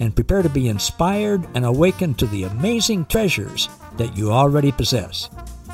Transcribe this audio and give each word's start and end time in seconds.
and 0.00 0.14
prepare 0.14 0.42
to 0.42 0.48
be 0.48 0.68
inspired 0.68 1.46
and 1.54 1.64
awakened 1.64 2.18
to 2.18 2.26
the 2.26 2.44
amazing 2.44 3.06
treasures 3.06 3.68
that 3.96 4.16
you 4.16 4.30
already 4.30 4.72
possess. 4.72 5.30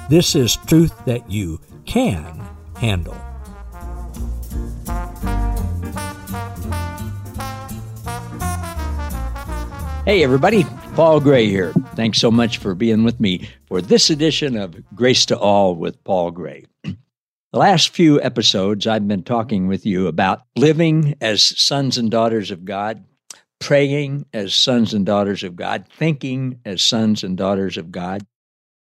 This 0.08 0.34
is 0.34 0.56
truth 0.66 0.92
that 1.04 1.30
you 1.30 1.60
can 1.86 2.40
handle. 2.76 3.16
Hey, 10.04 10.24
everybody, 10.24 10.64
Paul 10.94 11.20
Gray 11.20 11.46
here. 11.46 11.72
Thanks 11.94 12.18
so 12.18 12.30
much 12.30 12.58
for 12.58 12.74
being 12.74 13.04
with 13.04 13.20
me 13.20 13.48
for 13.66 13.80
this 13.80 14.10
edition 14.10 14.56
of 14.56 14.76
Grace 14.96 15.24
to 15.26 15.38
All 15.38 15.76
with 15.76 16.02
Paul 16.02 16.32
Gray. 16.32 16.66
The 16.82 17.58
last 17.58 17.90
few 17.90 18.20
episodes, 18.20 18.86
I've 18.86 19.06
been 19.06 19.22
talking 19.22 19.68
with 19.68 19.86
you 19.86 20.08
about 20.08 20.42
living 20.56 21.14
as 21.20 21.44
sons 21.44 21.98
and 21.98 22.10
daughters 22.10 22.50
of 22.50 22.64
God, 22.64 23.04
praying 23.62 24.26
as 24.32 24.54
sons 24.54 24.92
and 24.92 25.06
daughters 25.06 25.44
of 25.44 25.54
God, 25.54 25.86
thinking 25.96 26.58
as 26.64 26.82
sons 26.82 27.22
and 27.22 27.36
daughters 27.36 27.76
of 27.76 27.92
God, 27.92 28.26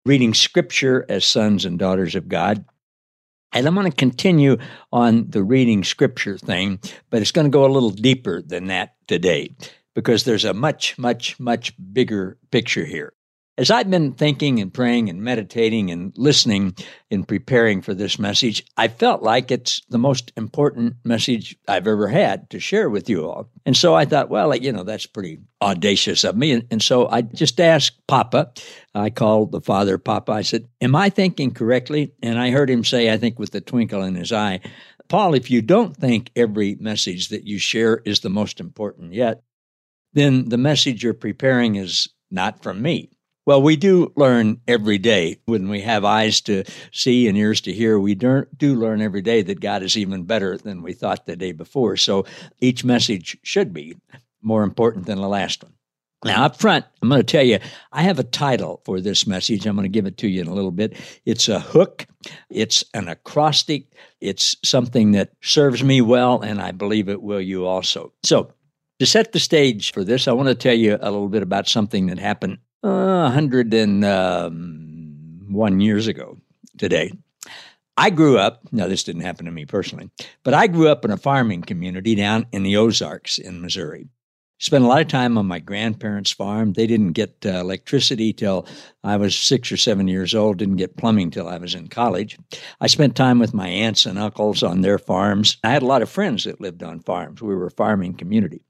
reading 0.07 0.33
scripture 0.33 1.05
as 1.09 1.27
sons 1.27 1.67
and 1.67 1.79
daughters 1.79 2.15
of 2.15 2.29
God. 2.29 2.65
And 3.53 3.67
I'm 3.67 3.75
going 3.75 3.91
to 3.91 3.97
continue 3.97 4.57
on 4.91 5.29
the 5.29 5.43
reading 5.43 5.85
scripture 5.85 6.39
thing, 6.39 6.81
but 7.11 7.21
it's 7.21 7.33
going 7.33 7.45
to 7.45 7.51
go 7.51 7.67
a 7.67 7.73
little 7.73 7.91
deeper 7.91 8.41
than 8.41 8.69
that 8.69 8.95
today 9.07 9.55
because 9.95 10.25
there's 10.25 10.47
a 10.47 10.55
much, 10.55 10.97
much, 10.97 11.39
much 11.39 11.75
bigger 11.93 12.39
picture 12.51 12.87
here. 12.87 13.13
As 13.61 13.71
I've 13.71 13.91
been 13.91 14.15
thinking 14.15 14.59
and 14.59 14.73
praying 14.73 15.11
and 15.11 15.21
meditating 15.21 15.91
and 15.91 16.15
listening 16.17 16.75
in 17.11 17.25
preparing 17.25 17.83
for 17.83 17.93
this 17.93 18.19
message, 18.19 18.65
I 18.79 18.89
felt 18.89 19.23
like 19.23 19.51
it's 19.51 19.83
the 19.91 19.99
most 19.99 20.33
important 20.35 20.95
message 21.05 21.59
I've 21.69 21.87
ever 21.87 22.09
had 22.09 22.49
to 22.49 22.59
share 22.59 22.89
with 22.89 23.11
you 23.11 23.29
all. 23.29 23.51
And 23.67 23.77
so 23.77 23.95
I 23.95 24.07
thought, 24.07 24.31
well, 24.31 24.57
you 24.57 24.73
know, 24.73 24.83
that's 24.83 25.05
pretty 25.05 25.41
audacious 25.61 26.25
of 26.25 26.39
me. 26.39 26.63
And, 26.71 26.81
so 26.81 27.07
I 27.11 27.21
just 27.21 27.61
asked 27.61 28.01
Papa, 28.07 28.51
I 28.95 29.11
called 29.11 29.53
the 29.53 29.61
father 29.61 29.99
Papa, 29.99 30.33
I 30.33 30.41
said, 30.41 30.67
Am 30.81 30.97
I 30.97 31.11
thinking 31.11 31.51
correctly? 31.51 32.15
And 32.23 32.39
I 32.39 32.53
heard 32.53 32.71
him 32.71 32.83
say, 32.83 33.13
I 33.13 33.19
think 33.19 33.39
with 33.39 33.55
a 33.55 33.61
twinkle 33.61 34.03
in 34.05 34.15
his 34.15 34.33
eye, 34.33 34.61
Paul, 35.09 35.35
if 35.35 35.51
you 35.51 35.61
don't 35.61 35.95
think 35.95 36.31
every 36.35 36.77
message 36.77 37.29
that 37.29 37.45
you 37.45 37.59
share 37.59 38.01
is 38.07 38.21
the 38.21 38.31
most 38.31 38.59
important 38.59 39.13
yet, 39.13 39.43
then 40.15 40.49
the 40.49 40.57
message 40.57 41.05
you're 41.05 41.13
preparing 41.13 41.75
is 41.75 42.09
not 42.31 42.63
from 42.63 42.81
me. 42.81 43.11
Well, 43.51 43.63
we 43.63 43.75
do 43.75 44.13
learn 44.15 44.61
every 44.69 44.99
day 44.99 45.41
when 45.47 45.69
we 45.69 45.81
have 45.81 46.05
eyes 46.05 46.41
to 46.43 46.63
see 46.93 47.27
and 47.27 47.37
ears 47.37 47.61
to 47.63 47.73
hear. 47.73 47.99
We 47.99 48.15
do 48.15 48.47
learn 48.61 49.03
every 49.03 49.23
day 49.23 49.43
that 49.43 49.59
God 49.59 49.83
is 49.83 49.97
even 49.97 50.23
better 50.23 50.57
than 50.57 50.83
we 50.83 50.93
thought 50.93 51.27
the 51.27 51.35
day 51.35 51.51
before. 51.51 51.97
So 51.97 52.27
each 52.61 52.85
message 52.85 53.37
should 53.43 53.75
be 53.75 53.97
more 54.41 54.63
important 54.63 55.07
than 55.07 55.21
the 55.21 55.27
last 55.27 55.65
one. 55.65 55.73
Now, 56.25 56.45
up 56.45 56.61
front, 56.61 56.85
I'm 57.03 57.09
going 57.09 57.23
to 57.23 57.27
tell 57.27 57.43
you, 57.43 57.59
I 57.91 58.03
have 58.03 58.21
a 58.21 58.23
title 58.23 58.83
for 58.85 59.01
this 59.01 59.27
message. 59.27 59.67
I'm 59.67 59.75
going 59.75 59.83
to 59.83 59.89
give 59.89 60.07
it 60.07 60.19
to 60.19 60.29
you 60.29 60.43
in 60.43 60.47
a 60.47 60.55
little 60.55 60.71
bit. 60.71 60.97
It's 61.25 61.49
a 61.49 61.59
hook, 61.59 62.07
it's 62.51 62.85
an 62.95 63.09
acrostic, 63.09 63.87
it's 64.21 64.55
something 64.63 65.11
that 65.11 65.33
serves 65.43 65.83
me 65.83 66.03
well, 66.03 66.41
and 66.41 66.63
I 66.63 66.71
believe 66.71 67.09
it 67.09 67.21
will 67.21 67.41
you 67.41 67.67
also. 67.67 68.13
So, 68.23 68.53
to 69.01 69.07
set 69.07 69.33
the 69.33 69.41
stage 69.41 69.93
for 69.93 70.05
this, 70.05 70.29
I 70.29 70.33
want 70.35 70.51
to 70.51 70.55
tell 70.55 70.75
you 70.75 70.99
a 71.01 71.11
little 71.11 71.29
bit 71.29 71.43
about 71.43 71.67
something 71.67 72.07
that 72.07 72.21
happened 72.21 72.59
uh, 72.83 73.31
101 73.31 75.73
um, 75.73 75.81
years 75.81 76.07
ago 76.07 76.39
today. 76.79 77.13
I 77.97 78.11
grew 78.11 78.39
up, 78.39 78.63
now 78.73 78.87
this 78.87 79.05
didn't 79.05 79.23
happen 79.23 79.45
to 79.45 79.53
me 79.53 79.67
personally, 79.67 80.11
but 80.43 80.55
I 80.55 80.67
grew 80.67 80.89
up 80.89 81.05
in 81.05 81.11
a 81.11 81.19
farming 81.19 81.63
community 81.63 82.15
down 82.15 82.47
in 82.53 82.63
the 82.63 82.77
Ozarks 82.77 83.39
in 83.39 83.61
Missouri. 83.61 84.09
Spent 84.59 84.85
a 84.85 84.87
lot 84.87 85.01
of 85.01 85.09
time 85.09 85.39
on 85.39 85.47
my 85.47 85.59
grandparents' 85.59 86.31
farm. 86.31 86.75
They 86.75 86.87
didn't 86.87 87.13
get 87.13 87.35
uh, 87.47 87.61
electricity 87.61 88.33
till 88.33 88.67
I 89.03 89.17
was 89.17 89.35
six 89.35 89.73
or 89.73 89.79
seven 89.79 90.07
years 90.07 90.35
old, 90.35 90.59
didn't 90.59 90.77
get 90.77 90.99
plumbing 90.99 91.31
till 91.31 91.49
I 91.49 91.57
was 91.57 91.75
in 91.75 91.89
college. 91.89 92.39
I 92.81 92.87
spent 92.87 93.17
time 93.17 93.39
with 93.39 93.55
my 93.55 93.69
aunts 93.69 94.05
and 94.05 94.19
uncles 94.19 94.63
on 94.63 94.83
their 94.83 94.99
farms. 94.99 95.57
I 95.65 95.71
had 95.71 95.83
a 95.83 95.87
lot 95.87 96.03
of 96.03 96.11
friends 96.11 96.45
that 96.45 96.61
lived 96.61 96.83
on 96.83 97.01
farms. 97.01 97.41
We 97.41 97.55
were 97.55 97.67
a 97.67 97.71
farming 97.71 98.15
community. 98.15 98.61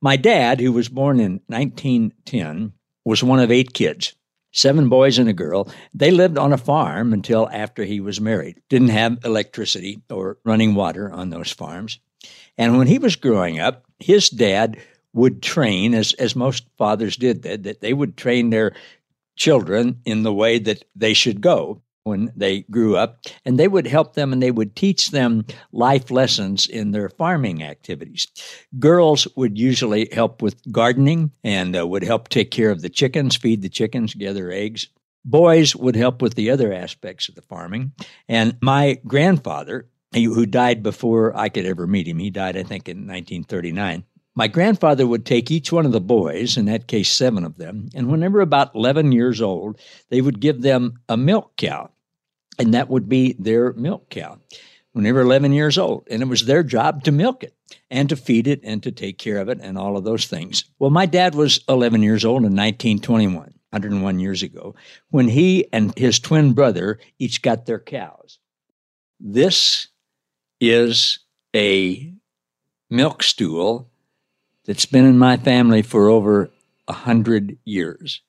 My 0.00 0.16
dad, 0.16 0.60
who 0.60 0.72
was 0.72 0.88
born 0.88 1.18
in 1.18 1.40
1910, 1.48 2.72
was 3.08 3.24
one 3.24 3.40
of 3.40 3.50
eight 3.50 3.72
kids, 3.72 4.14
seven 4.52 4.90
boys 4.90 5.18
and 5.18 5.30
a 5.30 5.32
girl. 5.32 5.72
They 5.94 6.10
lived 6.10 6.36
on 6.36 6.52
a 6.52 6.58
farm 6.58 7.14
until 7.14 7.48
after 7.50 7.82
he 7.84 8.00
was 8.00 8.20
married. 8.20 8.60
Didn't 8.68 8.88
have 8.88 9.24
electricity 9.24 10.02
or 10.10 10.36
running 10.44 10.74
water 10.74 11.10
on 11.10 11.30
those 11.30 11.50
farms. 11.50 11.98
And 12.58 12.76
when 12.76 12.86
he 12.86 12.98
was 12.98 13.16
growing 13.16 13.58
up, 13.60 13.86
his 13.98 14.28
dad 14.28 14.78
would 15.14 15.42
train, 15.42 15.94
as, 15.94 16.12
as 16.12 16.36
most 16.36 16.66
fathers 16.76 17.16
did, 17.16 17.42
that, 17.44 17.62
that 17.62 17.80
they 17.80 17.94
would 17.94 18.16
train 18.18 18.50
their 18.50 18.74
children 19.36 20.02
in 20.04 20.22
the 20.22 20.34
way 20.34 20.58
that 20.58 20.84
they 20.94 21.14
should 21.14 21.40
go 21.40 21.80
when 22.08 22.32
they 22.34 22.62
grew 22.62 22.96
up, 22.96 23.20
and 23.44 23.58
they 23.58 23.68
would 23.68 23.86
help 23.86 24.14
them 24.14 24.32
and 24.32 24.42
they 24.42 24.50
would 24.50 24.74
teach 24.74 25.10
them 25.10 25.44
life 25.72 26.10
lessons 26.10 26.66
in 26.66 26.90
their 26.90 27.08
farming 27.08 27.62
activities. 27.62 28.26
Girls 28.78 29.28
would 29.36 29.58
usually 29.58 30.08
help 30.12 30.42
with 30.42 30.60
gardening 30.72 31.30
and 31.44 31.76
uh, 31.76 31.86
would 31.86 32.02
help 32.02 32.28
take 32.28 32.50
care 32.50 32.70
of 32.70 32.82
the 32.82 32.88
chickens, 32.88 33.36
feed 33.36 33.62
the 33.62 33.68
chickens, 33.68 34.14
gather 34.14 34.50
eggs. 34.50 34.88
Boys 35.24 35.76
would 35.76 35.96
help 35.96 36.22
with 36.22 36.34
the 36.34 36.50
other 36.50 36.72
aspects 36.72 37.28
of 37.28 37.34
the 37.34 37.42
farming. 37.42 37.92
And 38.28 38.56
my 38.62 38.98
grandfather, 39.06 39.88
who 40.14 40.46
died 40.46 40.82
before 40.82 41.36
I 41.36 41.50
could 41.50 41.66
ever 41.66 41.86
meet 41.86 42.08
him, 42.08 42.18
he 42.18 42.30
died, 42.30 42.56
I 42.56 42.62
think, 42.62 42.88
in 42.88 42.98
1939. 42.98 44.04
My 44.38 44.46
grandfather 44.46 45.04
would 45.04 45.26
take 45.26 45.50
each 45.50 45.72
one 45.72 45.84
of 45.84 45.90
the 45.90 46.00
boys, 46.00 46.56
in 46.56 46.66
that 46.66 46.86
case, 46.86 47.12
seven 47.12 47.44
of 47.44 47.58
them, 47.58 47.88
and 47.92 48.08
when 48.08 48.20
they 48.20 48.28
were 48.28 48.40
about 48.40 48.72
11 48.72 49.10
years 49.10 49.42
old, 49.42 49.80
they 50.10 50.20
would 50.20 50.38
give 50.38 50.62
them 50.62 51.00
a 51.08 51.16
milk 51.16 51.56
cow 51.56 51.90
and 52.58 52.74
that 52.74 52.88
would 52.88 53.08
be 53.08 53.34
their 53.38 53.72
milk 53.74 54.10
cow 54.10 54.38
when 54.92 55.04
they 55.04 55.12
were 55.12 55.20
11 55.20 55.52
years 55.52 55.78
old. 55.78 56.06
And 56.10 56.22
it 56.22 56.28
was 56.28 56.46
their 56.46 56.62
job 56.62 57.04
to 57.04 57.12
milk 57.12 57.44
it 57.44 57.54
and 57.90 58.08
to 58.08 58.16
feed 58.16 58.46
it 58.46 58.60
and 58.64 58.82
to 58.82 58.90
take 58.90 59.18
care 59.18 59.38
of 59.38 59.48
it 59.48 59.60
and 59.62 59.78
all 59.78 59.96
of 59.96 60.04
those 60.04 60.26
things. 60.26 60.64
Well, 60.78 60.90
my 60.90 61.06
dad 61.06 61.34
was 61.34 61.60
11 61.68 62.02
years 62.02 62.24
old 62.24 62.38
in 62.38 62.56
1921, 62.56 63.34
101 63.70 64.18
years 64.18 64.42
ago, 64.42 64.74
when 65.10 65.28
he 65.28 65.66
and 65.72 65.96
his 65.96 66.18
twin 66.18 66.52
brother 66.52 66.98
each 67.18 67.42
got 67.42 67.66
their 67.66 67.78
cows. 67.78 68.38
This 69.20 69.88
is 70.60 71.20
a 71.54 72.12
milk 72.90 73.22
stool 73.22 73.90
that's 74.64 74.86
been 74.86 75.04
in 75.04 75.18
my 75.18 75.36
family 75.36 75.82
for 75.82 76.08
over 76.08 76.50
a 76.88 76.92
hundred 76.92 77.58
years. 77.64 78.20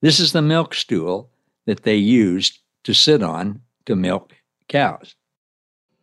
This 0.00 0.20
is 0.20 0.32
the 0.32 0.42
milk 0.42 0.74
stool 0.74 1.30
that 1.66 1.82
they 1.82 1.96
used 1.96 2.58
to 2.84 2.94
sit 2.94 3.22
on 3.22 3.60
to 3.86 3.96
milk 3.96 4.32
cows. 4.68 5.14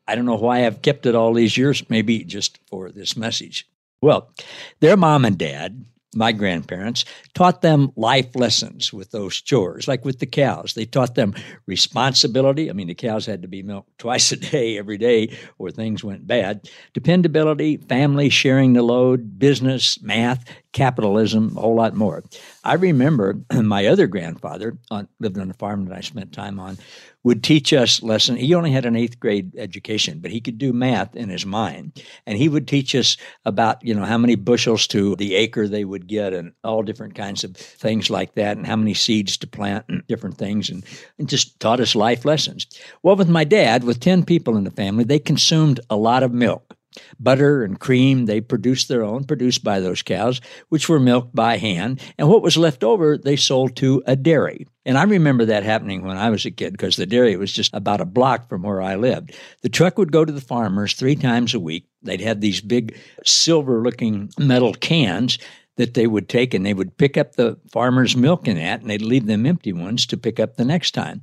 I 0.07 0.16
don't 0.16 0.25
know 0.25 0.35
why 0.35 0.66
I've 0.66 0.81
kept 0.81 1.06
it 1.06 1.16
all 1.16 1.34
these 1.34 1.57
years, 1.57 1.88
maybe 1.90 2.23
just 2.23 2.59
for 2.67 2.92
this 2.92 3.15
message. 3.15 3.68
Well, 4.01 4.33
their 4.80 4.98
mom 4.98 5.25
and 5.25 5.38
dad 5.38 5.86
my 6.15 6.31
grandparents 6.31 7.06
taught 7.36 7.62
them 7.62 7.92
life 7.95 8.36
lessons 8.36 8.92
with 8.92 9.12
those 9.12 9.39
chores, 9.39 9.88
like 9.88 10.03
with 10.03 10.19
the 10.19 10.25
cows. 10.25 10.74
They 10.74 10.86
taught 10.86 11.15
them 11.15 11.36
responsibility. 11.68 12.69
I 12.69 12.74
mean, 12.74 12.88
the 12.88 12.95
cows 12.95 13.25
had 13.25 13.42
to 13.44 13.48
be 13.48 13.62
milked 13.62 13.89
twice 14.00 14.31
a 14.31 14.36
day, 14.36 14.77
every 14.77 14.98
day, 14.98 15.38
or 15.57 15.71
things 15.71 16.03
went 16.03 16.25
bad. 16.25 16.68
Dependability, 16.94 17.77
family 17.77 18.30
sharing 18.30 18.74
the 18.74 18.81
load, 18.81 19.38
business, 19.38 20.01
math, 20.01 20.45
capitalism, 20.74 21.56
a 21.57 21.62
whole 21.62 21.75
lot 21.75 21.95
more. 21.95 22.24
I 22.63 22.74
remember 22.75 23.39
my 23.54 23.88
other 23.88 24.07
grandfather 24.07 24.77
on, 24.92 25.07
lived 25.19 25.38
on 25.39 25.50
a 25.50 25.56
farm 25.56 25.86
that 25.86 25.98
I 25.98 26.01
spent 26.01 26.31
time 26.31 26.60
on 26.60 26.77
would 27.24 27.44
teach 27.44 27.74
us 27.74 28.01
lesson. 28.01 28.38
He 28.38 28.54
only 28.54 28.71
had 28.71 28.86
an 28.86 28.95
eighth 28.95 29.19
grade 29.19 29.54
education, 29.57 30.19
but 30.19 30.31
he 30.31 30.39
could 30.39 30.57
do 30.57 30.71
math 30.71 31.16
in 31.16 31.30
his 31.30 31.45
mind, 31.45 32.01
and 32.25 32.38
he 32.38 32.48
would 32.48 32.68
teach 32.68 32.95
us 32.95 33.18
about 33.45 33.83
you 33.83 33.94
know 33.94 34.06
how 34.06 34.18
many 34.18 34.36
bushels 34.36 34.88
to 34.88 35.16
the 35.18 35.36
acre 35.36 35.68
they 35.68 35.83
would 35.83 36.07
get, 36.07 36.33
and 36.33 36.54
all 36.63 36.81
different 36.81 37.15
kinds 37.15 37.44
of 37.44 37.56
things 37.57 38.10
like 38.10 38.36
that, 38.36 38.56
and 38.57 38.65
how 38.65 38.75
many 38.75 38.94
seeds 38.94 39.38
to 39.38 39.48
plant, 39.48 39.86
and 39.89 40.06
different 40.07 40.38
things, 40.38 40.69
and, 40.69 40.86
and 41.18 41.27
just 41.27 41.60
taught 41.60 41.81
us 41.81 41.95
life 41.95 42.24
lessons. 42.24 42.68
Well, 43.04 43.18
with 43.18 43.30
my 43.30 43.44
dad, 43.44 43.83
with 43.83 44.00
ten 44.00 44.24
people 44.24 44.56
in 44.56 44.63
the 44.63 44.72
family, 44.72 45.04
they 45.04 45.19
consumed 45.19 45.81
a 45.89 45.98
lot 45.98 46.24
of 46.24 46.31
milk. 46.31 46.75
Butter 47.19 47.63
and 47.63 47.80
cream, 47.80 48.25
they 48.25 48.42
produced 48.42 48.88
their 48.88 49.04
own, 49.04 49.24
produced 49.24 49.63
by 49.63 49.80
those 49.80 50.01
cows, 50.01 50.42
which 50.69 50.90
were 50.90 51.00
milked 51.00 51.36
by 51.36 51.57
hand. 51.57 52.01
And 52.18 52.30
what 52.30 52.42
was 52.42 52.57
left 52.57 52.84
over, 52.84 53.18
they 53.18 53.36
sold 53.36 53.75
to 53.78 54.04
a 54.06 54.16
dairy. 54.16 54.68
And 54.86 54.98
I 54.98 55.04
remember 55.04 55.46
that 55.46 55.63
happening 55.63 56.04
when 56.04 56.18
I 56.18 56.30
was 56.30 56.46
a 56.46 56.51
kid 56.51 56.74
because 56.74 56.96
the 56.96 57.06
dairy 57.06 57.36
was 57.36 57.51
just 57.51 57.74
about 57.74 58.01
a 58.01 58.06
block 58.06 58.50
from 58.50 58.63
where 58.63 58.81
I 58.81 58.96
lived. 58.96 59.36
The 59.62 59.69
truck 59.69 59.98
would 59.98 60.12
go 60.12 60.25
to 60.25 60.31
the 60.31 60.42
farmers 60.42 60.94
three 60.94 61.16
times 61.16 61.54
a 61.54 61.60
week. 61.60 61.86
They'd 62.01 62.22
have 62.22 62.42
these 62.42 62.62
big 62.62 62.98
silver 63.25 63.81
looking 63.81 64.31
metal 64.40 64.74
cans 64.74 65.38
that 65.78 65.94
they 65.94 66.07
would 66.07 66.28
take 66.28 66.54
and 66.54 66.66
they 66.66 66.74
would 66.74 66.98
pick 66.98 67.18
up 67.18 67.36
the 67.36 67.57
farmer's 67.72 68.16
milk 68.16 68.48
in 68.48 68.57
that 68.57 68.81
and 68.81 68.90
they'd 68.90 69.01
leave 69.01 69.28
them 69.28 69.46
empty 69.46 69.72
ones 69.72 70.06
to 70.07 70.18
pick 70.18 70.40
up 70.40 70.56
the 70.56 70.66
next 70.66 70.92
time. 70.92 71.22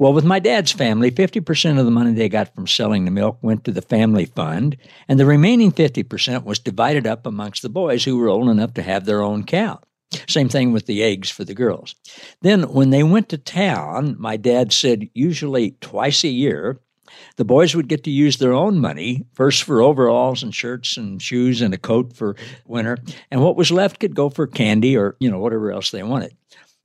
Well, 0.00 0.12
with 0.12 0.24
my 0.24 0.38
dad's 0.38 0.70
family, 0.70 1.10
50% 1.10 1.76
of 1.76 1.84
the 1.84 1.90
money 1.90 2.12
they 2.12 2.28
got 2.28 2.54
from 2.54 2.68
selling 2.68 3.04
the 3.04 3.10
milk 3.10 3.38
went 3.42 3.64
to 3.64 3.72
the 3.72 3.82
family 3.82 4.26
fund, 4.26 4.76
and 5.08 5.18
the 5.18 5.26
remaining 5.26 5.72
50% 5.72 6.44
was 6.44 6.60
divided 6.60 7.04
up 7.04 7.26
amongst 7.26 7.62
the 7.62 7.68
boys 7.68 8.04
who 8.04 8.16
were 8.16 8.28
old 8.28 8.48
enough 8.48 8.74
to 8.74 8.82
have 8.82 9.06
their 9.06 9.22
own 9.22 9.42
cow. 9.42 9.80
Same 10.28 10.48
thing 10.48 10.72
with 10.72 10.86
the 10.86 11.02
eggs 11.02 11.30
for 11.30 11.42
the 11.42 11.52
girls. 11.52 11.96
Then, 12.42 12.62
when 12.72 12.90
they 12.90 13.02
went 13.02 13.28
to 13.30 13.38
town, 13.38 14.14
my 14.20 14.36
dad 14.36 14.72
said 14.72 15.10
usually 15.14 15.72
twice 15.80 16.22
a 16.22 16.28
year, 16.28 16.78
the 17.36 17.44
boys 17.44 17.74
would 17.74 17.88
get 17.88 18.04
to 18.04 18.10
use 18.10 18.36
their 18.36 18.52
own 18.52 18.78
money, 18.78 19.26
first 19.32 19.64
for 19.64 19.82
overalls 19.82 20.44
and 20.44 20.54
shirts 20.54 20.96
and 20.96 21.20
shoes 21.20 21.60
and 21.60 21.74
a 21.74 21.78
coat 21.78 22.16
for 22.16 22.36
winter, 22.66 22.98
and 23.32 23.42
what 23.42 23.56
was 23.56 23.72
left 23.72 23.98
could 23.98 24.14
go 24.14 24.30
for 24.30 24.46
candy 24.46 24.96
or, 24.96 25.16
you 25.18 25.28
know, 25.28 25.40
whatever 25.40 25.72
else 25.72 25.90
they 25.90 26.04
wanted. 26.04 26.36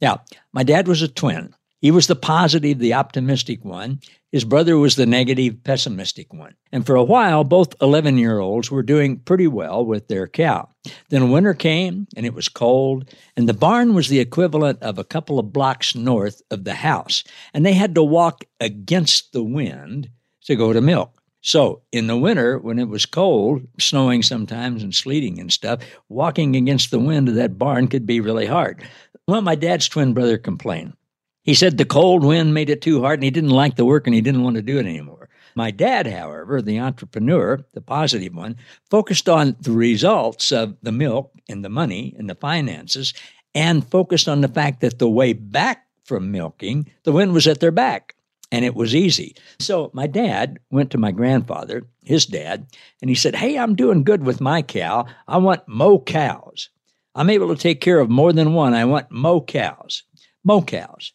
Now, 0.01 0.24
my 0.51 0.63
dad 0.63 0.88
was 0.88 1.04
a 1.04 1.07
twin. 1.07 1.54
He 1.84 1.92
was 1.92 2.08
the 2.08 2.16
positive, 2.16 2.80
the 2.80 2.94
optimistic 2.94 3.66
one. 3.66 4.00
His 4.32 4.46
brother 4.46 4.78
was 4.78 4.96
the 4.96 5.06
negative, 5.06 5.66
pessimistic 5.66 6.32
one. 6.32 6.56
And 6.72 6.86
for 6.86 6.96
a 6.96 7.04
while, 7.04 7.44
both 7.44 7.76
11 7.82 8.18
year 8.18 8.40
olds 8.40 8.72
were 8.72 8.84
doing 8.84 9.20
pretty 9.20 9.48
well 9.48 9.86
with 9.86 10.08
their 10.08 10.26
cow. 10.26 10.70
Then 11.10 11.30
winter 11.30 11.54
came 11.54 12.08
and 12.16 12.26
it 12.26 12.34
was 12.34 12.48
cold, 12.48 13.14
and 13.36 13.50
the 13.50 13.54
barn 13.54 13.94
was 13.94 14.08
the 14.08 14.22
equivalent 14.22 14.82
of 14.82 14.98
a 14.98 15.04
couple 15.04 15.40
of 15.40 15.52
blocks 15.52 15.94
north 15.94 16.42
of 16.52 16.64
the 16.64 16.74
house. 16.74 17.26
And 17.54 17.66
they 17.66 17.74
had 17.74 17.96
to 17.96 18.04
walk 18.04 18.46
against 18.62 19.34
the 19.34 19.44
wind 19.44 20.10
to 20.46 20.56
go 20.56 20.72
to 20.72 20.80
milk. 20.80 21.22
So 21.42 21.82
in 21.92 22.08
the 22.08 22.16
winter, 22.16 22.60
when 22.60 22.80
it 22.80 22.88
was 22.88 23.06
cold, 23.06 23.68
snowing 23.78 24.24
sometimes 24.24 24.84
and 24.84 24.96
sleeting 24.96 25.38
and 25.38 25.52
stuff, 25.52 25.82
walking 26.08 26.56
against 26.56 26.92
the 26.92 27.00
wind 27.00 27.28
of 27.28 27.36
that 27.36 27.58
barn 27.58 27.90
could 27.90 28.06
be 28.06 28.22
really 28.22 28.46
hard. 28.46 28.88
Well, 29.28 29.42
my 29.42 29.56
dad's 29.56 29.90
twin 29.90 30.14
brother 30.14 30.38
complained. 30.38 30.94
He 31.44 31.54
said 31.54 31.78
the 31.78 31.84
cold 31.84 32.24
wind 32.24 32.54
made 32.54 32.69
it 32.69 32.81
too 32.81 33.01
hard 33.01 33.19
and 33.19 33.25
he 33.25 33.31
didn't 33.31 33.50
like 33.50 33.75
the 33.75 33.84
work 33.84 34.07
and 34.07 34.13
he 34.13 34.22
didn't 34.22 34.44
want 34.44 34.56
to 34.56 34.62
do 34.62 34.78
it 34.78 34.86
anymore. 34.86 35.30
My 35.56 35.72
dad, 35.72 36.07
however, 36.07 36.62
the 36.62 36.80
entrepreneur, 36.80 37.60
the 37.74 37.81
positive 37.81 38.34
one, 38.34 38.56
focused 38.90 39.28
on 39.28 39.57
the 39.60 39.72
results 39.72 40.54
of 40.54 40.78
the 40.81 40.94
milk 40.94 41.34
and 41.50 41.63
the 41.63 41.69
money 41.69 42.16
and 42.18 42.30
the 42.30 42.36
finances 42.36 43.13
and 43.54 43.86
focused 43.86 44.30
on 44.30 44.40
the 44.40 44.48
fact 44.48 44.80
that 44.81 45.00
the 45.00 45.10
way 45.10 45.34
back 45.34 45.86
from 46.06 46.31
milking, 46.31 46.90
the 47.04 47.12
wind 47.12 47.34
was 47.34 47.46
at 47.46 47.60
their 47.60 47.72
back 47.72 48.16
and 48.50 48.63
it 48.63 48.74
was 48.74 48.96
easy. 48.96 49.36
So 49.60 49.92
my 49.94 50.07
dad 50.07 50.60
went 50.72 50.92
to 50.92 50.98
my 50.98 51.12
grandfather, 51.12 51.86
his 52.04 52.25
dad, 52.25 52.68
and 53.01 53.10
he 53.10 53.16
said, 53.16 53.36
Hey, 53.36 53.60
I'm 53.60 53.75
doing 53.75 54.04
good 54.04 54.24
with 54.24 54.39
my 54.39 54.62
cow. 54.62 55.07
I 55.28 55.38
want 55.38 55.68
mo 55.68 56.00
cows. 56.00 56.69
I'm 57.16 57.30
able 57.30 57.54
to 57.54 57.62
take 57.62 57.81
care 57.81 58.00
of 58.00 58.10
more 58.10 58.31
than 58.31 58.54
one. 58.54 58.74
I 58.74 58.86
want 58.86 59.12
mo 59.12 59.42
cows. 59.42 60.04
Mo 60.46 60.62
cows 60.62 61.12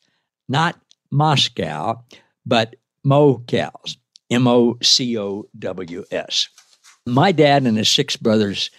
not 0.49 0.81
Moscow, 1.11 2.03
but 2.47 2.77
Mo 3.05 3.43
cows, 3.47 3.97
M 4.31 4.47
O 4.47 4.77
C 4.83 5.19
O 5.19 5.47
W 5.59 6.05
S. 6.11 6.49
My 7.07 7.33
dad 7.33 7.65
and 7.65 7.79
his 7.79 7.91
six 7.91 8.17
brothers 8.17 8.71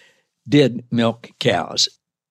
did 0.48 0.84
milk 0.90 1.30
cows. 1.40 1.88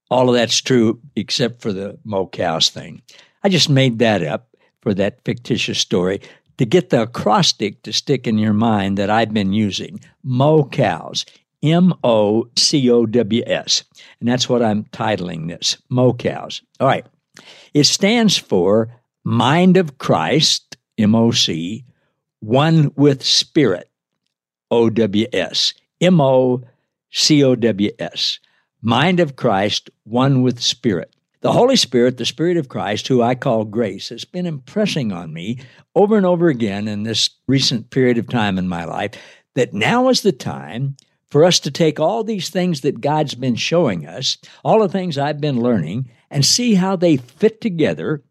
All 0.09 0.30
of 0.30 0.36
that's 0.36 0.62
true 0.62 1.00
except 1.15 1.62
for 1.62 1.74
the 1.74 2.00
Mo 2.03 2.27
cows 2.27 2.69
thing. 2.69 3.01
I 3.44 3.50
just 3.50 3.69
made 3.69 4.00
that 4.00 4.24
up 4.24 4.56
for 4.81 4.94
that 4.94 5.24
fictitious 5.24 5.80
story 5.80 6.21
to 6.57 6.65
get 6.65 6.89
the 6.89 7.03
acrostic 7.03 7.83
to 7.83 7.94
stick 7.94 8.27
in 8.27 8.38
your 8.38 8.53
mind 8.53 8.97
that 8.97 9.09
I've 9.09 9.33
been 9.33 9.53
using. 9.53 10.00
Mo 10.24 10.65
cows. 10.65 11.25
M 11.62 11.94
O 12.03 12.47
C 12.57 12.89
O 12.89 13.06
W 13.06 13.44
S. 13.45 13.83
And 14.19 14.30
that's 14.30 14.47
what 14.47 14.63
I'm 14.63 14.86
titling 14.86 15.50
this 15.50 15.77
Mo 15.89 16.13
cows. 16.13 16.62
All 16.80 16.88
right. 16.88 17.06
It 17.74 17.86
stands 17.86 18.38
for 18.38 18.89
mind 19.30 19.78
of 19.78 20.00
Christ, 20.00 20.76
M 20.98 21.14
O 21.14 21.30
C, 21.30 21.86
one 22.40 22.92
with 22.96 23.24
spirit, 23.24 23.88
O 24.72 24.90
W 24.90 25.28
S, 25.31 25.76
M 26.02 26.20
O 26.20 26.64
C 27.12 27.44
O 27.44 27.56
W 27.56 27.92
S, 28.00 28.40
mind 28.81 29.20
of 29.20 29.36
Christ, 29.36 29.92
one 30.04 30.42
with 30.42 30.60
spirit. 30.60 31.16
The 31.42 31.52
Holy 31.52 31.76
Spirit, 31.76 32.18
the 32.18 32.26
Spirit 32.26 32.58
of 32.58 32.70
Christ, 32.70 33.08
who 33.08 33.22
I 33.22 33.36
call 33.36 33.66
grace, 33.66 34.10
has 34.10 34.26
been 34.26 34.48
impressing 34.48 35.12
on 35.12 35.32
me 35.32 35.60
over 35.94 36.18
and 36.18 36.25
over 36.25 36.48
again 36.48 36.88
in 36.88 37.04
this 37.04 37.30
recent 37.48 37.92
period 37.92 38.18
of 38.18 38.28
time 38.28 38.58
in 38.58 38.68
my 38.68 38.84
life 38.84 39.12
that 39.54 39.75
now 39.75 40.10
is 40.10 40.22
the 40.22 40.32
time 40.32 40.98
for 41.30 41.46
us 41.46 41.60
to 41.60 41.72
take 41.72 42.00
all 42.00 42.24
these 42.24 42.50
things 42.50 42.82
that 42.82 43.00
God's 43.00 43.36
been 43.36 43.56
showing 43.56 44.08
us, 44.08 44.38
all 44.66 44.80
the 44.80 44.90
things 44.90 45.20
I've 45.20 45.40
been 45.40 45.62
learning, 45.62 46.10
and 46.32 46.44
see 46.44 46.74
how 46.74 46.96
they 46.96 47.18
fit 47.18 47.62
together 47.62 48.24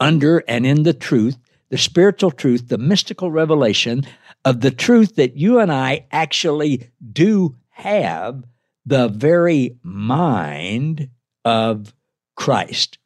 under 0.00 0.44
and 0.48 0.66
in 0.66 0.82
the 0.82 0.94
truth, 0.94 1.36
the 1.70 1.78
spiritual 1.78 2.30
truth, 2.30 2.68
the 2.68 2.78
mystical 2.78 3.30
revelation 3.30 4.04
of 4.44 4.60
the 4.60 4.70
truth 4.70 5.16
that 5.16 5.36
you 5.36 5.58
and 5.58 5.72
I 5.72 6.06
actually 6.10 6.90
do 7.12 7.56
have 7.70 8.44
the 8.86 9.08
very 9.08 9.76
mind 9.82 11.10
of 11.44 11.92
Christ. 12.36 12.98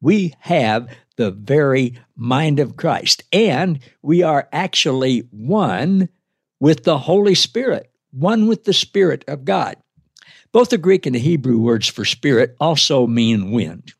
We 0.00 0.34
have 0.40 0.88
the 1.16 1.30
very 1.30 1.98
mind 2.16 2.58
of 2.58 2.76
Christ, 2.76 3.22
and 3.32 3.78
we 4.02 4.22
are 4.22 4.48
actually 4.52 5.20
one 5.30 6.08
with 6.60 6.84
the 6.84 6.98
Holy 6.98 7.34
Spirit, 7.34 7.90
one 8.10 8.46
with 8.46 8.64
the 8.64 8.72
Spirit 8.72 9.24
of 9.28 9.44
God. 9.44 9.76
Both 10.52 10.70
the 10.70 10.78
Greek 10.78 11.06
and 11.06 11.14
the 11.14 11.20
Hebrew 11.20 11.58
words 11.58 11.88
for 11.88 12.04
spirit 12.04 12.56
also 12.60 13.06
mean 13.06 13.50
wind. 13.50 13.92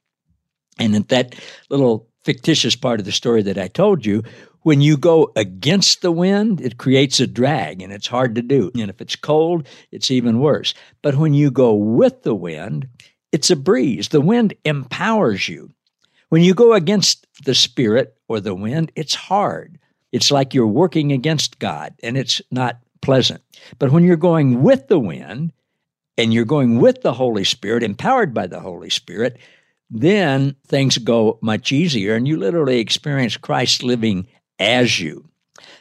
And 0.78 0.94
that 1.08 1.34
little 1.68 2.08
fictitious 2.24 2.74
part 2.74 3.00
of 3.00 3.06
the 3.06 3.12
story 3.12 3.42
that 3.42 3.58
I 3.58 3.68
told 3.68 4.04
you, 4.04 4.22
when 4.62 4.80
you 4.80 4.96
go 4.96 5.30
against 5.36 6.00
the 6.00 6.10
wind, 6.10 6.60
it 6.60 6.78
creates 6.78 7.20
a 7.20 7.26
drag 7.26 7.82
and 7.82 7.92
it's 7.92 8.06
hard 8.06 8.34
to 8.34 8.42
do. 8.42 8.70
And 8.74 8.88
if 8.88 9.00
it's 9.00 9.14
cold, 9.14 9.68
it's 9.92 10.10
even 10.10 10.40
worse. 10.40 10.72
But 11.02 11.16
when 11.16 11.34
you 11.34 11.50
go 11.50 11.74
with 11.74 12.22
the 12.22 12.34
wind, 12.34 12.88
it's 13.30 13.50
a 13.50 13.56
breeze. 13.56 14.08
The 14.08 14.22
wind 14.22 14.54
empowers 14.64 15.48
you. 15.48 15.70
When 16.30 16.42
you 16.42 16.54
go 16.54 16.72
against 16.72 17.26
the 17.44 17.54
spirit 17.54 18.16
or 18.26 18.40
the 18.40 18.54
wind, 18.54 18.90
it's 18.96 19.14
hard. 19.14 19.78
It's 20.12 20.30
like 20.30 20.54
you're 20.54 20.66
working 20.66 21.12
against 21.12 21.58
God 21.58 21.94
and 22.02 22.16
it's 22.16 22.40
not 22.50 22.78
pleasant. 23.02 23.42
But 23.78 23.92
when 23.92 24.02
you're 24.02 24.16
going 24.16 24.62
with 24.62 24.88
the 24.88 24.98
wind 24.98 25.52
and 26.16 26.32
you're 26.32 26.44
going 26.46 26.80
with 26.80 27.02
the 27.02 27.12
Holy 27.12 27.44
Spirit, 27.44 27.82
empowered 27.82 28.32
by 28.32 28.46
the 28.46 28.60
Holy 28.60 28.90
Spirit, 28.90 29.36
then 29.90 30.56
things 30.66 30.98
go 30.98 31.38
much 31.42 31.72
easier 31.72 32.14
and 32.14 32.26
you 32.26 32.36
literally 32.36 32.80
experience 32.80 33.36
Christ 33.36 33.82
living 33.82 34.26
as 34.58 35.00
you. 35.00 35.28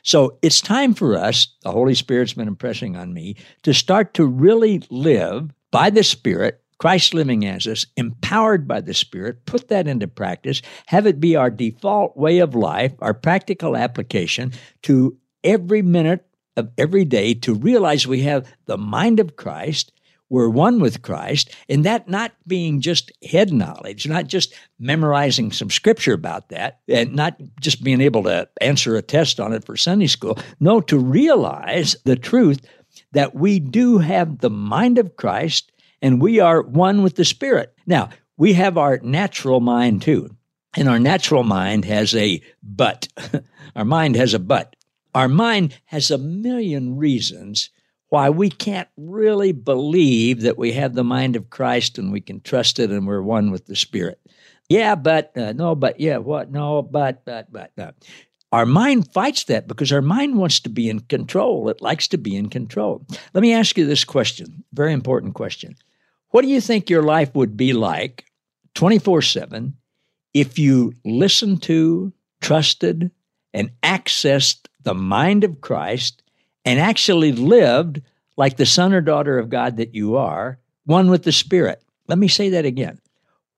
So 0.03 0.37
it's 0.41 0.61
time 0.61 0.93
for 0.93 1.17
us, 1.17 1.47
the 1.63 1.71
Holy 1.71 1.95
Spirit's 1.95 2.33
been 2.33 2.47
impressing 2.47 2.95
on 2.95 3.13
me, 3.13 3.35
to 3.63 3.73
start 3.73 4.13
to 4.15 4.25
really 4.25 4.83
live 4.89 5.51
by 5.71 5.89
the 5.89 6.03
Spirit, 6.03 6.61
Christ 6.77 7.13
living 7.13 7.45
as 7.45 7.65
us, 7.65 7.85
empowered 7.95 8.67
by 8.67 8.81
the 8.81 8.93
Spirit, 8.93 9.45
put 9.45 9.69
that 9.69 9.87
into 9.87 10.07
practice, 10.07 10.61
have 10.87 11.07
it 11.07 11.19
be 11.19 11.35
our 11.35 11.49
default 11.49 12.17
way 12.17 12.39
of 12.39 12.55
life, 12.55 12.93
our 12.99 13.13
practical 13.13 13.77
application 13.77 14.51
to 14.83 15.17
every 15.43 15.81
minute 15.81 16.25
of 16.55 16.69
every 16.77 17.05
day 17.05 17.33
to 17.33 17.55
realize 17.55 18.05
we 18.05 18.21
have 18.21 18.47
the 18.65 18.77
mind 18.77 19.19
of 19.19 19.35
Christ 19.35 19.91
we're 20.33 20.49
one 20.49 20.79
with 20.79 21.03
Christ, 21.03 21.53
and 21.69 21.83
that 21.83 22.09
not 22.09 22.31
being 22.47 22.81
just 22.81 23.11
head 23.23 23.53
knowledge, 23.53 24.07
not 24.07 24.25
just 24.25 24.51
memorizing 24.79 25.51
some 25.51 25.69
scripture 25.69 26.13
about 26.13 26.49
that, 26.49 26.79
and 26.87 27.13
not 27.13 27.39
just 27.61 27.83
being 27.83 28.01
able 28.01 28.23
to 28.23 28.49
answer 28.59 28.95
a 28.95 29.03
test 29.03 29.39
on 29.39 29.53
it 29.53 29.63
for 29.63 29.77
Sunday 29.77 30.07
school. 30.07 30.39
No, 30.59 30.81
to 30.81 30.97
realize 30.97 31.95
the 32.05 32.15
truth 32.15 32.65
that 33.11 33.35
we 33.35 33.59
do 33.59 33.99
have 33.99 34.39
the 34.39 34.49
mind 34.49 34.97
of 34.97 35.17
Christ 35.17 35.71
and 36.01 36.19
we 36.19 36.39
are 36.39 36.63
one 36.63 37.03
with 37.03 37.15
the 37.15 37.25
Spirit. 37.25 37.71
Now, 37.85 38.09
we 38.35 38.53
have 38.53 38.75
our 38.75 38.97
natural 39.03 39.59
mind 39.59 40.01
too. 40.01 40.35
And 40.75 40.89
our 40.89 40.97
natural 40.97 41.43
mind 41.43 41.85
has 41.85 42.15
a 42.15 42.41
but. 42.63 43.07
our 43.75 43.85
mind 43.85 44.15
has 44.15 44.33
a 44.33 44.39
but. 44.39 44.75
Our 45.13 45.27
mind 45.27 45.79
has 45.85 46.09
a 46.09 46.17
million 46.17 46.97
reasons 46.97 47.69
why 48.13 48.29
we 48.29 48.47
can't 48.47 48.87
really 48.95 49.51
believe 49.51 50.41
that 50.41 50.55
we 50.55 50.71
have 50.71 50.93
the 50.93 51.03
mind 51.03 51.35
of 51.35 51.49
Christ 51.49 51.97
and 51.97 52.11
we 52.11 52.21
can 52.21 52.39
trust 52.41 52.77
it 52.77 52.91
and 52.91 53.07
we're 53.07 53.23
one 53.23 53.49
with 53.49 53.65
the 53.65 53.75
Spirit. 53.75 54.19
Yeah, 54.69 54.93
but 54.93 55.35
uh, 55.35 55.53
no, 55.53 55.73
but 55.73 55.99
yeah, 55.99 56.17
what? 56.17 56.51
No, 56.51 56.83
but, 56.83 57.25
but, 57.25 57.51
but, 57.51 57.71
no. 57.75 57.91
our 58.51 58.67
mind 58.67 59.11
fights 59.11 59.45
that 59.45 59.67
because 59.67 59.91
our 59.91 60.03
mind 60.03 60.37
wants 60.37 60.59
to 60.59 60.69
be 60.69 60.91
in 60.91 60.99
control. 60.99 61.69
It 61.69 61.81
likes 61.81 62.07
to 62.09 62.19
be 62.19 62.35
in 62.35 62.49
control. 62.49 63.03
Let 63.33 63.41
me 63.41 63.51
ask 63.51 63.79
you 63.79 63.87
this 63.87 64.03
question, 64.03 64.63
very 64.73 64.93
important 64.93 65.33
question. 65.33 65.75
What 66.29 66.43
do 66.43 66.49
you 66.49 66.61
think 66.61 66.91
your 66.91 67.01
life 67.01 67.33
would 67.33 67.57
be 67.57 67.73
like 67.73 68.25
24 68.75 69.23
7 69.23 69.75
if 70.35 70.59
you 70.59 70.93
listened 71.03 71.63
to, 71.63 72.13
trusted, 72.41 73.09
and 73.55 73.71
accessed 73.81 74.67
the 74.83 74.93
mind 74.93 75.43
of 75.43 75.61
Christ 75.61 76.22
and 76.65 76.79
actually 76.79 77.31
lived 77.31 78.01
like 78.37 78.57
the 78.57 78.65
son 78.65 78.93
or 78.93 79.01
daughter 79.01 79.37
of 79.37 79.49
God 79.49 79.77
that 79.77 79.93
you 79.93 80.15
are, 80.15 80.57
one 80.85 81.09
with 81.09 81.23
the 81.23 81.31
Spirit? 81.31 81.81
Let 82.07 82.17
me 82.17 82.27
say 82.27 82.49
that 82.49 82.65
again. 82.65 82.99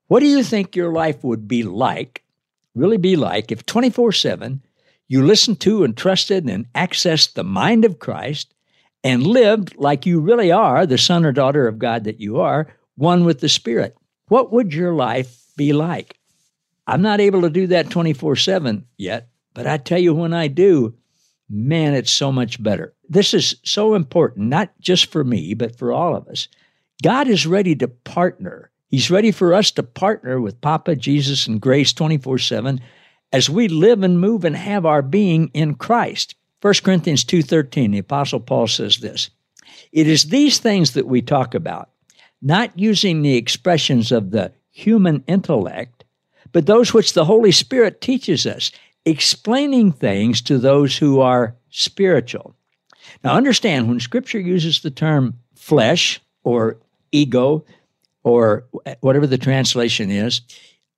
What 0.07 0.19
do 0.19 0.27
you 0.27 0.43
think 0.43 0.75
your 0.75 0.91
life 0.91 1.23
would 1.23 1.47
be 1.47 1.63
like, 1.63 2.23
really 2.75 2.97
be 2.97 3.15
like, 3.15 3.51
if 3.51 3.65
24 3.65 4.11
7 4.11 4.61
you 5.07 5.23
listened 5.23 5.59
to 5.61 5.83
and 5.83 5.95
trusted 5.95 6.49
and 6.49 6.71
accessed 6.73 7.33
the 7.33 7.43
mind 7.43 7.85
of 7.85 7.99
Christ 7.99 8.53
and 9.03 9.25
lived 9.25 9.75
like 9.77 10.05
you 10.05 10.19
really 10.19 10.51
are, 10.51 10.85
the 10.85 10.97
son 10.97 11.25
or 11.25 11.31
daughter 11.31 11.67
of 11.67 11.77
God 11.77 12.05
that 12.05 12.19
you 12.19 12.39
are, 12.39 12.67
one 12.95 13.23
with 13.23 13.39
the 13.39 13.49
Spirit. 13.49 13.95
What 14.27 14.51
would 14.51 14.73
your 14.73 14.93
life 14.93 15.45
be 15.55 15.73
like? 15.73 16.17
I'm 16.87 17.01
not 17.01 17.19
able 17.19 17.41
to 17.41 17.49
do 17.49 17.67
that 17.67 17.89
24 17.89 18.35
7 18.35 18.85
yet, 18.97 19.29
but 19.53 19.67
I 19.67 19.77
tell 19.77 19.99
you, 19.99 20.13
when 20.13 20.33
I 20.33 20.47
do, 20.47 20.95
man, 21.49 21.93
it's 21.93 22.11
so 22.11 22.31
much 22.31 22.61
better. 22.61 22.93
This 23.07 23.33
is 23.33 23.55
so 23.63 23.93
important, 23.93 24.47
not 24.47 24.71
just 24.79 25.11
for 25.11 25.23
me, 25.23 25.53
but 25.53 25.77
for 25.77 25.91
all 25.91 26.15
of 26.15 26.27
us. 26.27 26.47
God 27.03 27.27
is 27.27 27.45
ready 27.45 27.75
to 27.75 27.87
partner. 27.87 28.71
He's 28.89 29.11
ready 29.11 29.31
for 29.31 29.53
us 29.53 29.71
to 29.71 29.83
partner 29.83 30.39
with 30.39 30.61
Papa, 30.61 30.95
Jesus, 30.95 31.47
and 31.47 31.61
Grace 31.61 31.93
24 31.93 32.37
7 32.37 32.81
as 33.33 33.49
we 33.49 33.67
live 33.67 34.03
and 34.03 34.19
move 34.19 34.45
and 34.45 34.55
have 34.55 34.85
our 34.85 35.01
being 35.01 35.49
in 35.53 35.75
Christ. 35.75 36.35
1 36.61 36.73
Corinthians 36.83 37.23
2:13 37.23 37.91
the 37.91 37.99
apostle 37.99 38.39
Paul 38.39 38.67
says 38.67 38.97
this 38.97 39.29
It 39.91 40.07
is 40.07 40.25
these 40.25 40.57
things 40.57 40.93
that 40.93 41.07
we 41.07 41.21
talk 41.21 41.53
about 41.53 41.89
not 42.41 42.77
using 42.77 43.21
the 43.21 43.35
expressions 43.35 44.11
of 44.11 44.31
the 44.31 44.51
human 44.71 45.23
intellect 45.27 46.05
but 46.51 46.65
those 46.65 46.93
which 46.93 47.13
the 47.13 47.25
Holy 47.25 47.51
Spirit 47.51 47.99
teaches 47.99 48.45
us 48.45 48.71
explaining 49.05 49.91
things 49.91 50.41
to 50.41 50.57
those 50.57 50.97
who 50.97 51.19
are 51.21 51.55
spiritual. 51.69 52.55
Now 53.23 53.35
understand 53.35 53.87
when 53.87 53.99
scripture 53.99 54.39
uses 54.39 54.81
the 54.81 54.91
term 54.91 55.35
flesh 55.55 56.19
or 56.43 56.77
ego 57.11 57.65
or 58.23 58.65
whatever 59.01 59.27
the 59.27 59.37
translation 59.37 60.09
is 60.09 60.41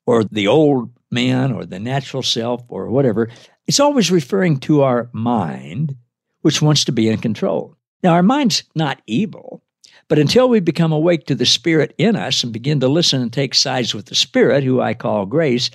or 0.05 0.23
the 0.23 0.47
old 0.47 0.89
man 1.11 1.51
or 1.51 1.65
the 1.65 1.79
natural 1.79 2.23
self 2.23 2.63
or 2.69 2.89
whatever, 2.89 3.29
it's 3.67 3.79
always 3.79 4.11
referring 4.11 4.59
to 4.61 4.81
our 4.81 5.09
mind, 5.11 5.95
which 6.41 6.61
wants 6.61 6.85
to 6.85 6.91
be 6.91 7.09
in 7.09 7.17
control. 7.17 7.75
Now, 8.03 8.13
our 8.13 8.23
mind's 8.23 8.63
not 8.75 9.01
evil, 9.07 9.61
but 10.07 10.19
until 10.19 10.47
we 10.47 10.59
become 10.59 10.91
awake 10.91 11.25
to 11.25 11.35
the 11.35 11.45
Spirit 11.45 11.93
in 11.97 12.15
us 12.15 12.43
and 12.43 12.53
begin 12.53 12.79
to 12.79 12.87
listen 12.87 13.21
and 13.21 13.33
take 13.33 13.53
sides 13.53 13.93
with 13.93 14.05
the 14.05 14.15
Spirit, 14.15 14.63
who 14.63 14.79
I 14.79 14.93
call 14.93 15.25
grace, 15.25 15.69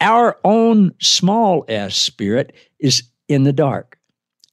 our 0.00 0.38
own 0.44 0.92
small 1.00 1.64
s 1.68 1.96
spirit 1.96 2.54
is 2.78 3.02
in 3.28 3.44
the 3.44 3.52
dark. 3.52 3.98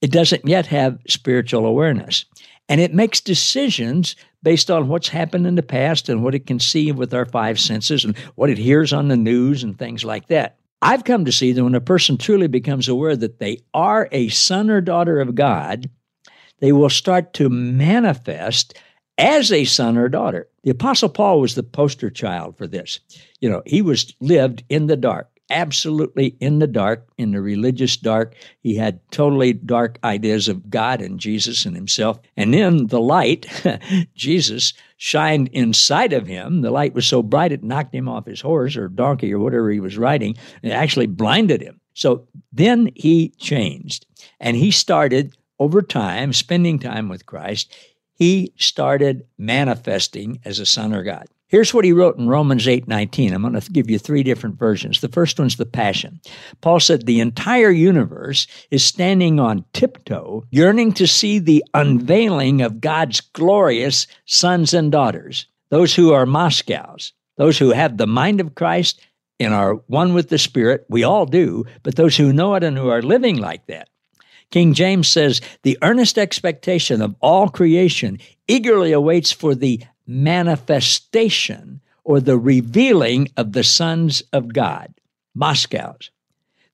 It 0.00 0.10
doesn't 0.10 0.46
yet 0.46 0.66
have 0.66 0.98
spiritual 1.08 1.66
awareness. 1.66 2.24
And 2.68 2.80
it 2.80 2.94
makes 2.94 3.20
decisions 3.20 4.16
based 4.42 4.70
on 4.70 4.88
what's 4.88 5.08
happened 5.08 5.46
in 5.46 5.54
the 5.54 5.62
past 5.62 6.08
and 6.08 6.24
what 6.24 6.34
it 6.34 6.46
can 6.46 6.58
see 6.58 6.90
with 6.90 7.14
our 7.14 7.24
five 7.24 7.60
senses 7.60 8.04
and 8.04 8.16
what 8.34 8.50
it 8.50 8.58
hears 8.58 8.92
on 8.92 9.08
the 9.08 9.16
news 9.16 9.62
and 9.62 9.78
things 9.78 10.04
like 10.04 10.28
that. 10.28 10.58
I've 10.80 11.04
come 11.04 11.24
to 11.24 11.32
see 11.32 11.52
that 11.52 11.62
when 11.62 11.76
a 11.76 11.80
person 11.80 12.18
truly 12.18 12.48
becomes 12.48 12.88
aware 12.88 13.14
that 13.14 13.38
they 13.38 13.58
are 13.72 14.08
a 14.10 14.28
son 14.30 14.68
or 14.68 14.80
daughter 14.80 15.20
of 15.20 15.36
God, 15.36 15.88
they 16.58 16.72
will 16.72 16.90
start 16.90 17.34
to 17.34 17.48
manifest 17.48 18.74
as 19.18 19.52
a 19.52 19.64
son 19.64 19.96
or 19.96 20.08
daughter. 20.08 20.48
The 20.64 20.70
apostle 20.70 21.08
Paul 21.08 21.40
was 21.40 21.54
the 21.54 21.62
poster 21.62 22.10
child 22.10 22.56
for 22.56 22.66
this. 22.66 22.98
You 23.40 23.48
know, 23.48 23.62
he 23.66 23.82
was 23.82 24.12
lived 24.20 24.64
in 24.68 24.86
the 24.86 24.96
dark 24.96 25.28
absolutely 25.52 26.36
in 26.40 26.58
the 26.58 26.66
dark, 26.66 27.06
in 27.18 27.32
the 27.32 27.40
religious 27.40 27.96
dark. 27.96 28.34
He 28.60 28.74
had 28.74 29.00
totally 29.10 29.52
dark 29.52 29.98
ideas 30.02 30.48
of 30.48 30.70
God 30.70 31.00
and 31.00 31.20
Jesus 31.20 31.66
and 31.66 31.76
himself. 31.76 32.18
And 32.36 32.52
then 32.52 32.88
the 32.88 33.00
light, 33.00 33.46
Jesus, 34.14 34.72
shined 34.96 35.48
inside 35.48 36.12
of 36.12 36.26
him. 36.26 36.62
The 36.62 36.70
light 36.70 36.94
was 36.94 37.06
so 37.06 37.22
bright 37.22 37.52
it 37.52 37.62
knocked 37.62 37.94
him 37.94 38.08
off 38.08 38.26
his 38.26 38.40
horse 38.40 38.76
or 38.76 38.88
donkey 38.88 39.32
or 39.32 39.38
whatever 39.38 39.70
he 39.70 39.80
was 39.80 39.98
riding 39.98 40.36
and 40.62 40.72
actually 40.72 41.06
blinded 41.06 41.60
him. 41.60 41.80
So 41.94 42.26
then 42.52 42.90
he 42.94 43.28
changed 43.38 44.06
and 44.40 44.56
he 44.56 44.70
started 44.70 45.36
over 45.58 45.82
time, 45.82 46.32
spending 46.32 46.78
time 46.78 47.08
with 47.08 47.26
Christ. 47.26 47.74
He 48.14 48.52
started 48.56 49.26
manifesting 49.38 50.40
as 50.44 50.58
a 50.58 50.66
son 50.66 50.92
of 50.92 51.04
God. 51.04 51.26
Here's 51.52 51.74
what 51.74 51.84
he 51.84 51.92
wrote 51.92 52.16
in 52.16 52.28
Romans 52.28 52.66
8 52.66 52.88
19. 52.88 53.34
I'm 53.34 53.42
going 53.42 53.60
to 53.60 53.70
give 53.70 53.90
you 53.90 53.98
three 53.98 54.22
different 54.22 54.58
versions. 54.58 55.02
The 55.02 55.08
first 55.08 55.38
one's 55.38 55.56
the 55.56 55.66
Passion. 55.66 56.18
Paul 56.62 56.80
said, 56.80 57.04
The 57.04 57.20
entire 57.20 57.70
universe 57.70 58.46
is 58.70 58.82
standing 58.82 59.38
on 59.38 59.66
tiptoe, 59.74 60.46
yearning 60.50 60.94
to 60.94 61.06
see 61.06 61.38
the 61.38 61.62
unveiling 61.74 62.62
of 62.62 62.80
God's 62.80 63.20
glorious 63.20 64.06
sons 64.24 64.72
and 64.72 64.90
daughters, 64.90 65.46
those 65.68 65.94
who 65.94 66.14
are 66.14 66.24
Mo 66.24 66.48
cows, 66.66 67.12
those 67.36 67.58
who 67.58 67.72
have 67.72 67.98
the 67.98 68.06
mind 68.06 68.40
of 68.40 68.54
Christ 68.54 69.02
and 69.38 69.52
are 69.52 69.74
one 69.88 70.14
with 70.14 70.30
the 70.30 70.38
Spirit. 70.38 70.86
We 70.88 71.04
all 71.04 71.26
do, 71.26 71.66
but 71.82 71.96
those 71.96 72.16
who 72.16 72.32
know 72.32 72.54
it 72.54 72.64
and 72.64 72.78
who 72.78 72.88
are 72.88 73.02
living 73.02 73.36
like 73.36 73.66
that. 73.66 73.90
King 74.50 74.72
James 74.72 75.08
says, 75.08 75.42
The 75.64 75.76
earnest 75.82 76.16
expectation 76.16 77.02
of 77.02 77.14
all 77.20 77.50
creation 77.50 78.20
eagerly 78.48 78.92
awaits 78.92 79.32
for 79.32 79.54
the 79.54 79.82
manifestation 80.12 81.80
or 82.04 82.20
the 82.20 82.38
revealing 82.38 83.28
of 83.36 83.52
the 83.52 83.64
sons 83.64 84.22
of 84.32 84.52
God, 84.52 84.92
Mo 85.34 85.54
cows. 85.70 86.10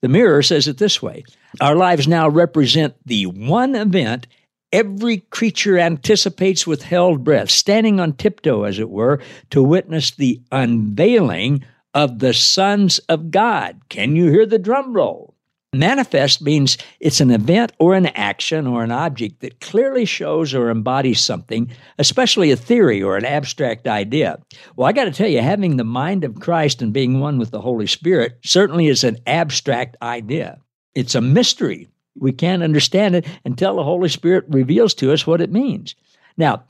The 0.00 0.08
mirror 0.08 0.42
says 0.42 0.68
it 0.68 0.78
this 0.78 1.02
way 1.02 1.24
Our 1.60 1.76
lives 1.76 2.08
now 2.08 2.28
represent 2.28 2.94
the 3.04 3.26
one 3.26 3.74
event 3.74 4.26
every 4.72 5.18
creature 5.18 5.78
anticipates 5.78 6.66
with 6.66 6.82
held 6.82 7.24
breath, 7.24 7.50
standing 7.50 8.00
on 8.00 8.12
tiptoe, 8.12 8.64
as 8.64 8.78
it 8.78 8.90
were, 8.90 9.20
to 9.50 9.62
witness 9.62 10.10
the 10.10 10.40
unveiling 10.52 11.64
of 11.94 12.18
the 12.18 12.34
sons 12.34 12.98
of 13.08 13.30
God. 13.30 13.80
Can 13.88 14.14
you 14.14 14.30
hear 14.30 14.46
the 14.46 14.58
drum 14.58 14.92
roll? 14.92 15.27
Manifest 15.74 16.40
means 16.40 16.78
it's 16.98 17.20
an 17.20 17.30
event 17.30 17.72
or 17.78 17.94
an 17.94 18.06
action 18.06 18.66
or 18.66 18.82
an 18.82 18.90
object 18.90 19.40
that 19.40 19.60
clearly 19.60 20.06
shows 20.06 20.54
or 20.54 20.70
embodies 20.70 21.20
something, 21.20 21.70
especially 21.98 22.50
a 22.50 22.56
theory 22.56 23.02
or 23.02 23.18
an 23.18 23.26
abstract 23.26 23.86
idea. 23.86 24.38
Well, 24.76 24.88
I 24.88 24.92
got 24.92 25.04
to 25.04 25.10
tell 25.10 25.28
you, 25.28 25.42
having 25.42 25.76
the 25.76 25.84
mind 25.84 26.24
of 26.24 26.40
Christ 26.40 26.80
and 26.80 26.90
being 26.90 27.20
one 27.20 27.38
with 27.38 27.50
the 27.50 27.60
Holy 27.60 27.86
Spirit 27.86 28.38
certainly 28.42 28.86
is 28.86 29.04
an 29.04 29.18
abstract 29.26 29.98
idea. 30.00 30.58
It's 30.94 31.14
a 31.14 31.20
mystery. 31.20 31.90
We 32.18 32.32
can't 32.32 32.62
understand 32.62 33.14
it 33.14 33.26
until 33.44 33.76
the 33.76 33.84
Holy 33.84 34.08
Spirit 34.08 34.46
reveals 34.48 34.94
to 34.94 35.12
us 35.12 35.26
what 35.26 35.42
it 35.42 35.52
means. 35.52 35.94
Now, 36.38 36.64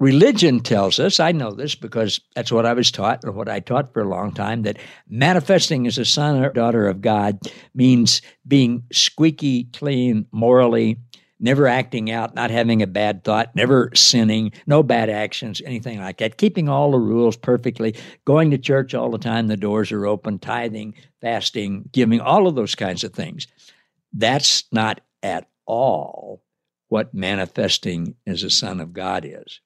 Religion 0.00 0.60
tells 0.60 0.98
us, 0.98 1.20
I 1.20 1.32
know 1.32 1.52
this 1.52 1.74
because 1.74 2.20
that's 2.34 2.50
what 2.50 2.66
I 2.66 2.72
was 2.72 2.90
taught 2.90 3.24
or 3.24 3.30
what 3.30 3.48
I 3.48 3.60
taught 3.60 3.92
for 3.92 4.02
a 4.02 4.08
long 4.08 4.32
time, 4.32 4.62
that 4.62 4.78
manifesting 5.08 5.86
as 5.86 5.98
a 5.98 6.04
son 6.04 6.42
or 6.42 6.50
daughter 6.50 6.88
of 6.88 7.00
God 7.00 7.38
means 7.74 8.20
being 8.46 8.82
squeaky 8.92 9.64
clean 9.72 10.26
morally, 10.32 10.98
never 11.38 11.68
acting 11.68 12.10
out, 12.10 12.34
not 12.34 12.50
having 12.50 12.82
a 12.82 12.86
bad 12.88 13.22
thought, 13.22 13.54
never 13.54 13.90
sinning, 13.94 14.50
no 14.66 14.82
bad 14.82 15.10
actions, 15.10 15.62
anything 15.64 16.00
like 16.00 16.18
that, 16.18 16.38
keeping 16.38 16.68
all 16.68 16.90
the 16.90 16.98
rules 16.98 17.36
perfectly, 17.36 17.94
going 18.24 18.50
to 18.50 18.58
church 18.58 18.94
all 18.94 19.10
the 19.10 19.18
time, 19.18 19.46
the 19.46 19.56
doors 19.56 19.92
are 19.92 20.06
open, 20.06 20.38
tithing, 20.38 20.94
fasting, 21.20 21.88
giving, 21.92 22.20
all 22.20 22.48
of 22.48 22.56
those 22.56 22.74
kinds 22.74 23.04
of 23.04 23.12
things. 23.12 23.46
That's 24.12 24.64
not 24.72 25.02
at 25.22 25.48
all 25.66 26.42
what 26.88 27.14
manifesting 27.14 28.16
as 28.26 28.42
a 28.42 28.50
son 28.50 28.80
of 28.80 28.92
God 28.92 29.24
is. 29.24 29.60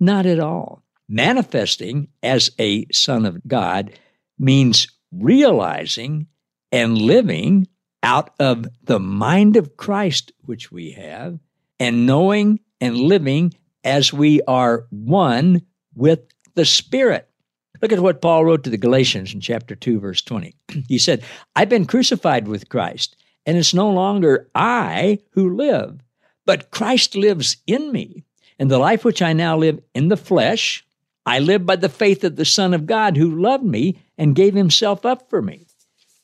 Not 0.00 0.24
at 0.24 0.40
all. 0.40 0.82
Manifesting 1.08 2.08
as 2.22 2.50
a 2.58 2.86
son 2.90 3.26
of 3.26 3.46
God 3.46 3.92
means 4.38 4.88
realizing 5.12 6.26
and 6.72 6.96
living 6.96 7.68
out 8.02 8.32
of 8.40 8.66
the 8.82 8.98
mind 8.98 9.56
of 9.56 9.76
Christ, 9.76 10.32
which 10.46 10.72
we 10.72 10.92
have, 10.92 11.38
and 11.78 12.06
knowing 12.06 12.60
and 12.80 12.96
living 12.96 13.52
as 13.84 14.12
we 14.12 14.40
are 14.42 14.86
one 14.90 15.62
with 15.94 16.20
the 16.54 16.64
Spirit. 16.64 17.28
Look 17.82 17.92
at 17.92 18.00
what 18.00 18.20
Paul 18.22 18.44
wrote 18.44 18.64
to 18.64 18.70
the 18.70 18.76
Galatians 18.76 19.34
in 19.34 19.40
chapter 19.40 19.74
2, 19.74 20.00
verse 20.00 20.22
20. 20.22 20.54
He 20.88 20.98
said, 20.98 21.22
I've 21.56 21.68
been 21.68 21.86
crucified 21.86 22.46
with 22.48 22.68
Christ, 22.68 23.16
and 23.46 23.56
it's 23.56 23.74
no 23.74 23.90
longer 23.90 24.50
I 24.54 25.18
who 25.30 25.56
live, 25.56 26.00
but 26.46 26.70
Christ 26.70 27.16
lives 27.16 27.56
in 27.66 27.92
me. 27.92 28.24
And 28.60 28.70
the 28.70 28.78
life 28.78 29.04
which 29.04 29.22
I 29.22 29.32
now 29.32 29.56
live 29.56 29.80
in 29.94 30.08
the 30.08 30.18
flesh, 30.18 30.84
I 31.24 31.38
live 31.38 31.64
by 31.64 31.76
the 31.76 31.88
faith 31.88 32.22
of 32.24 32.36
the 32.36 32.44
Son 32.44 32.74
of 32.74 32.86
God 32.86 33.16
who 33.16 33.40
loved 33.40 33.64
me 33.64 34.02
and 34.18 34.36
gave 34.36 34.54
himself 34.54 35.06
up 35.06 35.30
for 35.30 35.40
me. 35.40 35.66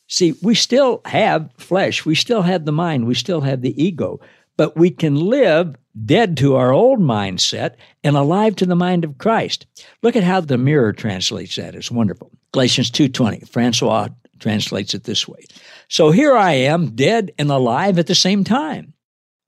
See, 0.07 0.35
we 0.43 0.55
still 0.55 1.00
have 1.07 1.50
flesh, 1.57 2.05
we 2.05 2.14
still 2.14 2.43
have 2.43 2.66
the 2.66 2.73
mind, 2.73 3.07
we 3.07 3.14
still 3.14 3.40
have 3.40 3.62
the 3.62 3.83
ego, 3.83 4.21
but 4.57 4.76
we 4.76 4.90
can 4.90 5.16
live 5.16 5.76
dead 6.05 6.37
to 6.37 6.57
our 6.57 6.73
old 6.73 7.00
mindset 7.00 7.76
and 8.05 8.16
alive 8.16 8.55
to 8.57 8.66
the 8.66 8.76
mind 8.76 9.05
of 9.05 9.16
Christ. 9.16 9.66
Look 10.02 10.14
at 10.14 10.23
how 10.23 10.43
the 10.43 10.59
mirror 10.59 10.93
translates 10.93 11.57
that. 11.57 11.75
It's 11.75 11.90
wonderful. 11.90 12.31
Galatians 12.52 12.90
2:20. 12.90 13.49
Francois 13.49 14.09
translates 14.38 14.95
it 14.95 15.05
this 15.05 15.26
way. 15.26 15.45
So 15.88 16.11
here 16.11 16.37
I 16.37 16.52
am, 16.52 16.95
dead 16.95 17.33
and 17.38 17.50
alive 17.50 17.99
at 17.99 18.07
the 18.07 18.14
same 18.14 18.45
time. 18.45 18.93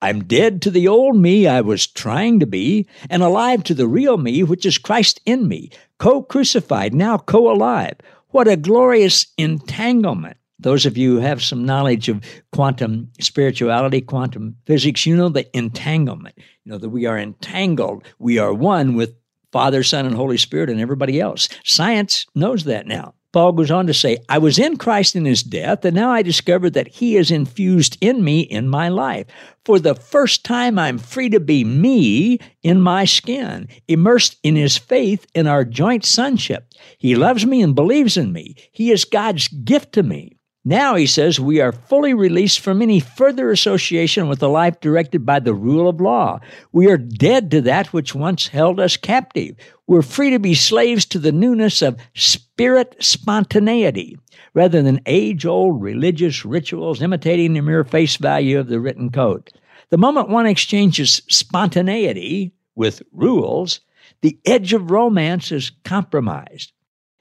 I'm 0.00 0.24
dead 0.24 0.62
to 0.62 0.70
the 0.70 0.86
old 0.86 1.16
me 1.16 1.46
I 1.46 1.60
was 1.60 1.86
trying 1.86 2.38
to 2.40 2.46
be, 2.46 2.86
and 3.10 3.22
alive 3.22 3.64
to 3.64 3.74
the 3.74 3.88
real 3.88 4.16
me, 4.16 4.42
which 4.44 4.64
is 4.64 4.78
Christ 4.78 5.20
in 5.26 5.48
me, 5.48 5.70
co 5.98 6.22
crucified, 6.22 6.94
now 6.94 7.18
co 7.18 7.50
alive. 7.50 7.94
What 8.28 8.46
a 8.46 8.56
glorious 8.56 9.26
entanglement. 9.36 10.36
Those 10.60 10.86
of 10.86 10.96
you 10.96 11.14
who 11.14 11.20
have 11.20 11.42
some 11.42 11.64
knowledge 11.64 12.08
of 12.08 12.22
quantum 12.52 13.10
spirituality, 13.20 14.00
quantum 14.00 14.56
physics, 14.66 15.06
you 15.06 15.16
know 15.16 15.28
the 15.28 15.48
entanglement. 15.56 16.34
You 16.64 16.72
know 16.72 16.78
that 16.78 16.88
we 16.90 17.06
are 17.06 17.18
entangled. 17.18 18.04
We 18.18 18.38
are 18.38 18.52
one 18.52 18.94
with 18.94 19.14
Father, 19.50 19.82
Son, 19.82 20.04
and 20.04 20.14
Holy 20.14 20.36
Spirit 20.36 20.68
and 20.68 20.80
everybody 20.80 21.20
else. 21.20 21.48
Science 21.64 22.26
knows 22.34 22.64
that 22.64 22.86
now. 22.86 23.14
Paul 23.32 23.52
goes 23.52 23.70
on 23.70 23.86
to 23.86 23.94
say, 23.94 24.18
I 24.28 24.38
was 24.38 24.58
in 24.58 24.78
Christ 24.78 25.14
in 25.14 25.26
his 25.26 25.42
death, 25.42 25.84
and 25.84 25.94
now 25.94 26.10
I 26.10 26.22
discover 26.22 26.70
that 26.70 26.88
he 26.88 27.16
is 27.16 27.30
infused 27.30 27.98
in 28.00 28.24
me 28.24 28.40
in 28.40 28.68
my 28.68 28.88
life. 28.88 29.26
For 29.66 29.78
the 29.78 29.94
first 29.94 30.44
time, 30.44 30.78
I'm 30.78 30.96
free 30.96 31.28
to 31.30 31.40
be 31.40 31.62
me 31.62 32.38
in 32.62 32.80
my 32.80 33.04
skin, 33.04 33.68
immersed 33.86 34.38
in 34.42 34.56
his 34.56 34.78
faith 34.78 35.26
in 35.34 35.46
our 35.46 35.64
joint 35.64 36.06
sonship. 36.06 36.72
He 36.96 37.14
loves 37.14 37.44
me 37.44 37.60
and 37.60 37.74
believes 37.74 38.16
in 38.16 38.32
me. 38.32 38.56
He 38.72 38.90
is 38.90 39.04
God's 39.04 39.48
gift 39.48 39.92
to 39.92 40.02
me. 40.02 40.38
Now, 40.64 40.96
he 40.96 41.06
says, 41.06 41.38
we 41.38 41.60
are 41.60 41.72
fully 41.72 42.12
released 42.12 42.60
from 42.60 42.82
any 42.82 43.00
further 43.00 43.50
association 43.50 44.28
with 44.28 44.42
a 44.42 44.48
life 44.48 44.80
directed 44.80 45.24
by 45.24 45.40
the 45.40 45.54
rule 45.54 45.88
of 45.88 46.00
law. 46.00 46.40
We 46.72 46.90
are 46.90 46.98
dead 46.98 47.50
to 47.52 47.60
that 47.62 47.92
which 47.92 48.14
once 48.14 48.48
held 48.48 48.78
us 48.80 48.96
captive. 48.96 49.56
We're 49.88 50.02
free 50.02 50.30
to 50.30 50.38
be 50.38 50.54
slaves 50.54 51.06
to 51.06 51.18
the 51.18 51.32
newness 51.32 51.80
of 51.80 51.98
spirit 52.14 52.94
spontaneity 53.00 54.18
rather 54.52 54.82
than 54.82 55.00
age 55.06 55.46
old 55.46 55.82
religious 55.82 56.44
rituals 56.44 57.00
imitating 57.00 57.54
the 57.54 57.62
mere 57.62 57.84
face 57.84 58.16
value 58.16 58.58
of 58.58 58.68
the 58.68 58.80
written 58.80 59.10
code. 59.10 59.50
The 59.88 59.96
moment 59.96 60.28
one 60.28 60.46
exchanges 60.46 61.22
spontaneity 61.30 62.52
with 62.74 63.02
rules, 63.12 63.80
the 64.20 64.38
edge 64.44 64.74
of 64.74 64.90
romance 64.90 65.50
is 65.50 65.72
compromised. 65.84 66.72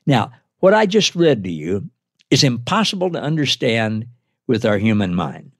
Now, 0.05 0.33
what 0.59 0.73
I 0.73 0.85
just 0.85 1.15
read 1.15 1.45
to 1.45 1.51
you 1.51 1.89
is 2.29 2.43
impossible 2.43 3.11
to 3.11 3.21
understand 3.21 4.07
with 4.45 4.65
our 4.65 4.77
human 4.77 5.15
mind. 5.15 5.53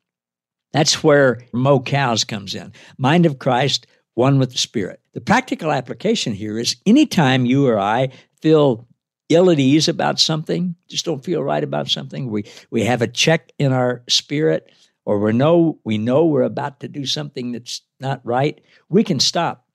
That's 0.74 1.04
where 1.04 1.40
Mo 1.54 1.80
Cows 1.80 2.26
comes 2.26 2.54
in. 2.54 2.74
Mind 2.98 3.26
of 3.26 3.40
Christ, 3.40 3.88
one 4.18 4.40
with 4.40 4.52
the 4.52 4.58
Spirit. 4.58 5.00
The 5.14 5.22
practical 5.22 5.72
application 5.72 6.34
here 6.34 6.58
is 6.58 6.76
anytime 6.88 7.46
you 7.46 7.68
or 7.68 7.80
I 7.80 8.10
feel 8.42 8.88
ill 9.30 9.52
at 9.52 9.60
ease 9.60 9.88
about 9.88 10.20
something, 10.20 10.76
just 10.90 11.06
don't 11.06 11.24
feel 11.24 11.44
right 11.44 11.64
about 11.64 11.88
something, 11.88 12.32
we, 12.32 12.46
we 12.72 12.84
have 12.84 13.04
a 13.04 13.08
check 13.08 13.52
in 13.60 13.72
our 13.72 14.02
spirit, 14.10 14.72
or 15.06 15.20
we 15.20 15.34
know 15.34 15.80
we 15.84 16.00
know 16.00 16.26
we're 16.26 16.42
about 16.42 16.80
to 16.80 16.88
do 16.88 17.06
something 17.06 17.52
that's 17.52 17.82
not 18.00 18.20
right, 18.24 18.60
we 18.90 19.04
can 19.04 19.20
stop 19.20 19.68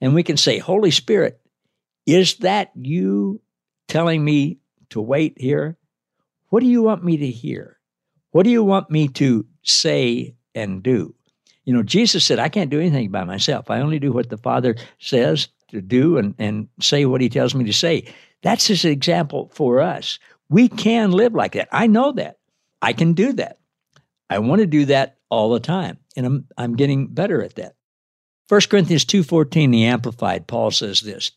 and 0.00 0.14
we 0.14 0.24
can 0.24 0.36
say, 0.36 0.58
Holy 0.58 0.90
Spirit, 0.90 1.40
is 2.06 2.38
that 2.38 2.72
you 2.74 3.40
telling 3.86 4.24
me 4.24 4.58
to 4.90 5.00
wait 5.00 5.40
here? 5.40 5.78
What 6.48 6.60
do 6.60 6.66
you 6.66 6.82
want 6.82 7.04
me 7.04 7.18
to 7.18 7.30
hear? 7.30 7.78
What 8.32 8.42
do 8.42 8.50
you 8.50 8.64
want 8.64 8.90
me 8.90 9.06
to 9.08 9.46
say 9.62 10.34
and 10.56 10.82
do? 10.82 11.14
You 11.66 11.74
know, 11.74 11.82
Jesus 11.82 12.24
said, 12.24 12.38
I 12.38 12.48
can't 12.48 12.70
do 12.70 12.80
anything 12.80 13.10
by 13.10 13.24
myself. 13.24 13.70
I 13.70 13.80
only 13.80 13.98
do 13.98 14.12
what 14.12 14.30
the 14.30 14.38
Father 14.38 14.76
says 14.98 15.48
to 15.68 15.82
do 15.82 16.16
and, 16.16 16.34
and 16.38 16.68
say 16.80 17.04
what 17.04 17.20
he 17.20 17.28
tells 17.28 17.54
me 17.54 17.64
to 17.64 17.72
say. 17.72 18.04
That's 18.42 18.66
his 18.66 18.84
example 18.84 19.50
for 19.52 19.80
us. 19.80 20.18
We 20.48 20.68
can 20.68 21.10
live 21.10 21.34
like 21.34 21.52
that. 21.52 21.68
I 21.72 21.88
know 21.88 22.12
that. 22.12 22.38
I 22.80 22.92
can 22.92 23.14
do 23.14 23.32
that. 23.34 23.58
I 24.30 24.38
want 24.38 24.60
to 24.60 24.66
do 24.66 24.84
that 24.86 25.18
all 25.28 25.50
the 25.50 25.60
time. 25.60 25.98
And 26.16 26.24
I'm, 26.24 26.46
I'm 26.56 26.76
getting 26.76 27.08
better 27.08 27.42
at 27.42 27.56
that. 27.56 27.74
1 28.48 28.60
Corinthians 28.70 29.04
2.14, 29.04 29.72
the 29.72 29.84
Amplified, 29.86 30.46
Paul 30.46 30.70
says 30.70 31.00
this, 31.00 31.32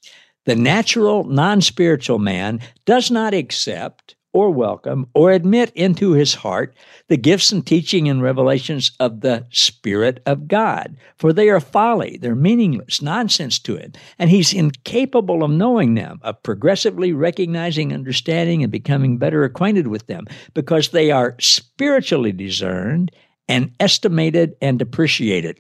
The 0.46 0.56
natural, 0.56 1.24
non-spiritual 1.24 2.20
man 2.20 2.60
does 2.86 3.10
not 3.10 3.34
accept 3.34 4.16
or 4.34 4.52
welcome 4.52 5.08
or 5.14 5.32
admit 5.32 5.72
into 5.76 6.12
his 6.12 6.36
heart 6.36 6.76
the 7.08 7.18
gifts 7.18 7.52
and 7.52 7.66
teaching 7.66 8.08
and 8.08 8.22
revelations 8.22 8.92
of 9.00 9.22
the 9.22 9.46
Spirit 9.50 10.22
of 10.26 10.48
God, 10.48 10.96
for 11.18 11.34
they 11.34 11.50
are 11.50 11.60
folly, 11.60 12.18
they're 12.22 12.36
meaningless, 12.36 13.02
nonsense 13.02 13.60
to 13.60 13.78
him, 13.78 13.94
and 14.20 14.30
he's 14.30 14.54
incapable 14.54 15.44
of 15.44 15.52
knowing 15.52 15.96
them, 15.96 16.20
of 16.22 16.42
progressively 16.44 17.12
recognizing, 17.12 17.94
understanding, 17.94 18.64
and 18.64 18.72
becoming 18.72 19.18
better 19.18 19.44
acquainted 19.44 19.88
with 19.88 20.08
them, 20.08 20.26
because 20.54 20.90
they 20.90 21.12
are 21.12 21.36
spiritually 21.40 22.32
discerned 22.32 23.12
and 23.48 23.72
estimated 23.80 24.56
and 24.62 24.82
appreciated. 24.82 25.60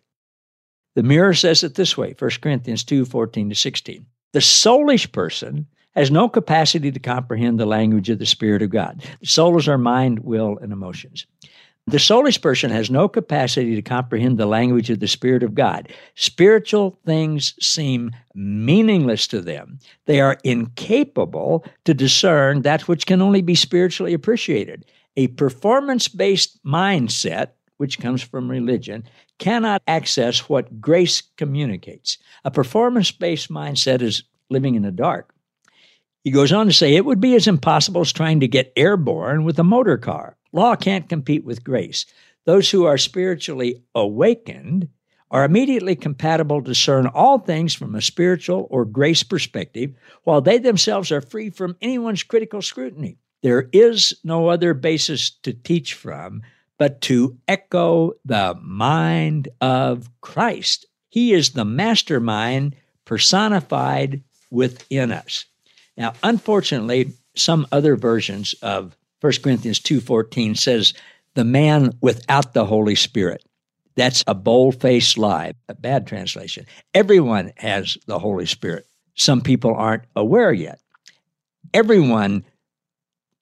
The 0.95 1.03
mirror 1.03 1.33
says 1.33 1.63
it 1.63 1.75
this 1.75 1.97
way 1.97 2.15
1 2.17 2.31
Corinthians 2.41 2.83
2 2.83 3.05
14 3.05 3.49
to 3.49 3.55
16. 3.55 4.05
The 4.33 4.39
soulish 4.39 5.11
person 5.11 5.65
has 5.95 6.11
no 6.11 6.29
capacity 6.29 6.91
to 6.91 6.99
comprehend 6.99 7.59
the 7.59 7.65
language 7.65 8.09
of 8.09 8.19
the 8.19 8.25
Spirit 8.25 8.61
of 8.61 8.69
God. 8.69 9.03
The 9.21 9.27
soul 9.27 9.57
is 9.57 9.67
our 9.67 9.77
mind, 9.77 10.19
will, 10.19 10.57
and 10.61 10.71
emotions. 10.71 11.25
The 11.87 11.97
soulish 11.97 12.39
person 12.39 12.69
has 12.69 12.91
no 12.91 13.07
capacity 13.07 13.73
to 13.73 13.81
comprehend 13.81 14.37
the 14.37 14.45
language 14.45 14.91
of 14.91 14.99
the 14.99 15.07
Spirit 15.07 15.41
of 15.41 15.55
God. 15.55 15.91
Spiritual 16.13 16.99
things 17.03 17.55
seem 17.59 18.11
meaningless 18.35 19.25
to 19.27 19.41
them. 19.41 19.79
They 20.05 20.21
are 20.21 20.37
incapable 20.43 21.65
to 21.85 21.95
discern 21.95 22.61
that 22.61 22.87
which 22.87 23.07
can 23.07 23.23
only 23.23 23.41
be 23.41 23.55
spiritually 23.55 24.13
appreciated. 24.13 24.85
A 25.17 25.27
performance 25.29 26.07
based 26.07 26.63
mindset, 26.63 27.49
which 27.77 27.99
comes 27.99 28.21
from 28.21 28.51
religion, 28.51 29.03
cannot 29.39 29.81
access 29.87 30.47
what 30.47 30.79
grace 30.79 31.23
communicates. 31.37 32.19
A 32.45 32.51
performance 32.51 33.09
based 33.09 33.49
mindset 33.49 34.03
is 34.03 34.23
living 34.51 34.75
in 34.75 34.83
the 34.83 34.91
dark. 34.91 35.33
He 36.23 36.31
goes 36.31 36.51
on 36.51 36.65
to 36.67 36.73
say 36.73 36.95
it 36.95 37.05
would 37.05 37.21
be 37.21 37.35
as 37.35 37.47
impossible 37.47 38.01
as 38.01 38.11
trying 38.11 38.41
to 38.41 38.47
get 38.47 38.73
airborne 38.75 39.45
with 39.45 39.57
a 39.59 39.63
motor 39.63 39.97
car. 39.97 40.37
Law 40.51 40.75
can't 40.75 41.09
compete 41.09 41.45
with 41.45 41.63
grace. 41.63 42.05
Those 42.45 42.69
who 42.69 42.85
are 42.85 42.97
spiritually 42.97 43.83
awakened 43.95 44.89
are 45.31 45.45
immediately 45.45 45.95
compatible 45.95 46.61
to 46.61 46.69
discern 46.69 47.07
all 47.07 47.37
things 47.37 47.73
from 47.73 47.95
a 47.95 48.01
spiritual 48.01 48.67
or 48.71 48.83
grace 48.83 49.21
perspective, 49.21 49.93
while 50.23 50.41
they 50.41 50.57
themselves 50.57 51.11
are 51.11 51.21
free 51.21 51.49
from 51.49 51.77
anyone's 51.81 52.23
critical 52.23 52.61
scrutiny. 52.61 53.17
There 53.43 53.69
is 53.71 54.13
no 54.23 54.47
other 54.47 54.73
basis 54.73 55.29
to 55.43 55.53
teach 55.53 55.93
from 55.93 56.41
but 56.79 57.01
to 57.01 57.37
echo 57.47 58.13
the 58.25 58.57
mind 58.61 59.49
of 59.61 60.09
Christ. 60.21 60.87
He 61.09 61.33
is 61.33 61.51
the 61.51 61.65
mastermind 61.65 62.75
personified 63.05 64.23
within 64.49 65.11
us. 65.11 65.45
Now, 65.99 66.13
unfortunately, 66.23 67.13
some 67.35 67.67
other 67.73 67.97
versions 67.97 68.53
of 68.61 68.95
1 69.19 69.43
Corinthians 69.43 69.79
2:14 69.79 70.55
says 70.55 70.93
the 71.35 71.43
man 71.43 71.91
without 72.01 72.53
the 72.53 72.65
Holy 72.65 72.95
Spirit. 72.95 73.43
That's 73.95 74.23
a 74.25 74.33
bold-faced 74.33 75.17
lie, 75.17 75.53
a 75.67 75.75
bad 75.75 76.07
translation. 76.07 76.65
Everyone 76.93 77.51
has 77.57 77.97
the 78.07 78.17
Holy 78.17 78.45
Spirit. 78.45 78.87
Some 79.15 79.41
people 79.41 79.75
aren't 79.75 80.05
aware 80.15 80.53
yet. 80.53 80.79
Everyone 81.73 82.45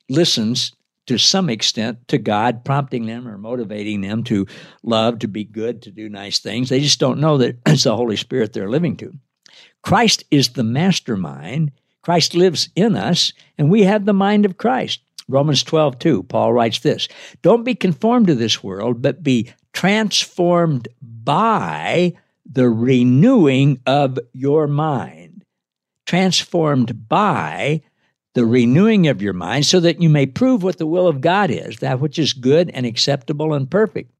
listens 0.09 0.73
to 1.05 1.19
some 1.19 1.49
extent 1.49 2.07
to 2.07 2.17
God, 2.17 2.65
prompting 2.65 3.05
them 3.05 3.27
or 3.27 3.37
motivating 3.37 4.01
them 4.01 4.23
to 4.25 4.47
love, 4.81 5.19
to 5.19 5.27
be 5.27 5.43
good, 5.43 5.83
to 5.83 5.91
do 5.91 6.09
nice 6.09 6.39
things. 6.39 6.69
They 6.69 6.81
just 6.81 6.99
don't 6.99 7.19
know 7.19 7.37
that 7.37 7.57
it's 7.67 7.83
the 7.83 7.95
Holy 7.95 8.15
Spirit 8.15 8.51
they're 8.51 8.69
living 8.69 8.97
to. 8.97 9.13
Christ 9.83 10.23
is 10.31 10.49
the 10.49 10.63
mastermind 10.63 11.71
Christ 12.07 12.35
lives 12.35 12.69
in 12.73 12.95
us, 12.95 13.33
and 13.57 13.69
we 13.69 13.83
have 13.83 14.05
the 14.05 14.13
mind 14.13 14.45
of 14.45 14.55
Christ. 14.55 15.01
Romans 15.27 15.61
12, 15.61 15.99
2, 15.99 16.23
Paul 16.23 16.53
writes 16.53 16.79
this 16.79 17.09
Don't 17.41 17.65
be 17.65 17.75
conformed 17.75 18.27
to 18.27 18.35
this 18.35 18.63
world, 18.63 19.01
but 19.01 19.23
be 19.23 19.51
transformed 19.73 20.87
by 21.01 22.13
the 22.49 22.69
renewing 22.69 23.81
of 23.85 24.17
your 24.31 24.67
mind. 24.67 25.43
Transformed 26.05 27.09
by 27.09 27.81
the 28.35 28.45
renewing 28.45 29.09
of 29.09 29.21
your 29.21 29.33
mind, 29.33 29.65
so 29.65 29.81
that 29.81 30.01
you 30.01 30.07
may 30.07 30.25
prove 30.25 30.63
what 30.63 30.77
the 30.77 30.87
will 30.87 31.09
of 31.09 31.19
God 31.19 31.51
is, 31.51 31.79
that 31.79 31.99
which 31.99 32.17
is 32.17 32.31
good 32.31 32.69
and 32.69 32.85
acceptable 32.85 33.53
and 33.53 33.69
perfect. 33.69 34.13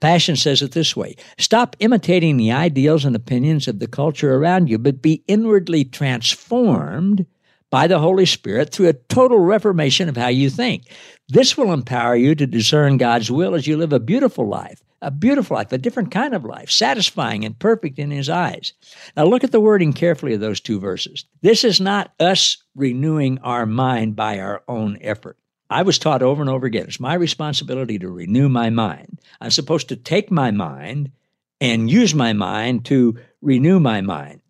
Passion 0.00 0.36
says 0.36 0.62
it 0.62 0.72
this 0.72 0.96
way 0.96 1.16
Stop 1.38 1.76
imitating 1.80 2.36
the 2.36 2.52
ideals 2.52 3.04
and 3.04 3.16
opinions 3.16 3.68
of 3.68 3.78
the 3.78 3.88
culture 3.88 4.34
around 4.34 4.68
you, 4.68 4.78
but 4.78 5.02
be 5.02 5.22
inwardly 5.26 5.84
transformed 5.84 7.26
by 7.70 7.86
the 7.86 7.98
Holy 7.98 8.26
Spirit 8.26 8.70
through 8.70 8.88
a 8.88 8.94
total 8.94 9.38
reformation 9.38 10.08
of 10.08 10.16
how 10.16 10.28
you 10.28 10.48
think. 10.48 10.84
This 11.28 11.56
will 11.56 11.72
empower 11.72 12.16
you 12.16 12.34
to 12.34 12.46
discern 12.46 12.96
God's 12.96 13.30
will 13.30 13.54
as 13.54 13.66
you 13.66 13.76
live 13.76 13.92
a 13.92 14.00
beautiful 14.00 14.48
life, 14.48 14.82
a 15.02 15.10
beautiful 15.10 15.56
life, 15.56 15.72
a 15.72 15.78
different 15.78 16.10
kind 16.10 16.34
of 16.34 16.44
life, 16.44 16.70
satisfying 16.70 17.44
and 17.44 17.58
perfect 17.58 17.98
in 17.98 18.10
His 18.10 18.28
eyes. 18.30 18.72
Now, 19.16 19.24
look 19.24 19.44
at 19.44 19.52
the 19.52 19.60
wording 19.60 19.92
carefully 19.92 20.34
of 20.34 20.40
those 20.40 20.60
two 20.60 20.80
verses. 20.80 21.24
This 21.42 21.64
is 21.64 21.80
not 21.80 22.12
us 22.18 22.56
renewing 22.74 23.38
our 23.40 23.66
mind 23.66 24.16
by 24.16 24.38
our 24.38 24.62
own 24.68 24.98
effort. 25.02 25.36
I 25.70 25.82
was 25.82 25.98
taught 25.98 26.22
over 26.22 26.40
and 26.40 26.50
over 26.50 26.66
again 26.66 26.86
it's 26.86 27.00
my 27.00 27.14
responsibility 27.14 27.98
to 27.98 28.08
renew 28.08 28.48
my 28.48 28.70
mind. 28.70 29.20
I'm 29.40 29.50
supposed 29.50 29.88
to 29.88 29.96
take 29.96 30.30
my 30.30 30.50
mind 30.50 31.12
and 31.60 31.90
use 31.90 32.14
my 32.14 32.32
mind 32.32 32.84
to 32.86 33.18
renew 33.42 33.80
my 33.80 34.00
mind. 34.00 34.40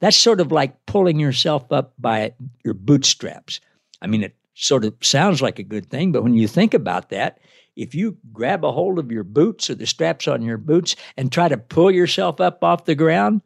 That's 0.00 0.16
sort 0.16 0.40
of 0.40 0.52
like 0.52 0.86
pulling 0.86 1.18
yourself 1.18 1.70
up 1.72 1.94
by 1.98 2.34
your 2.64 2.74
bootstraps. 2.74 3.60
I 4.02 4.06
mean, 4.06 4.22
it 4.22 4.36
sort 4.54 4.84
of 4.84 4.94
sounds 5.00 5.42
like 5.42 5.58
a 5.58 5.64
good 5.64 5.90
thing, 5.90 6.12
but 6.12 6.22
when 6.22 6.34
you 6.34 6.46
think 6.46 6.74
about 6.74 7.10
that, 7.10 7.38
if 7.76 7.94
you 7.94 8.18
grab 8.32 8.64
a 8.64 8.72
hold 8.72 8.98
of 8.98 9.10
your 9.10 9.24
boots 9.24 9.68
or 9.68 9.74
the 9.74 9.86
straps 9.86 10.28
on 10.28 10.42
your 10.42 10.58
boots 10.58 10.94
and 11.16 11.30
try 11.30 11.48
to 11.48 11.56
pull 11.56 11.90
yourself 11.90 12.40
up 12.40 12.62
off 12.62 12.84
the 12.84 12.94
ground, 12.94 13.42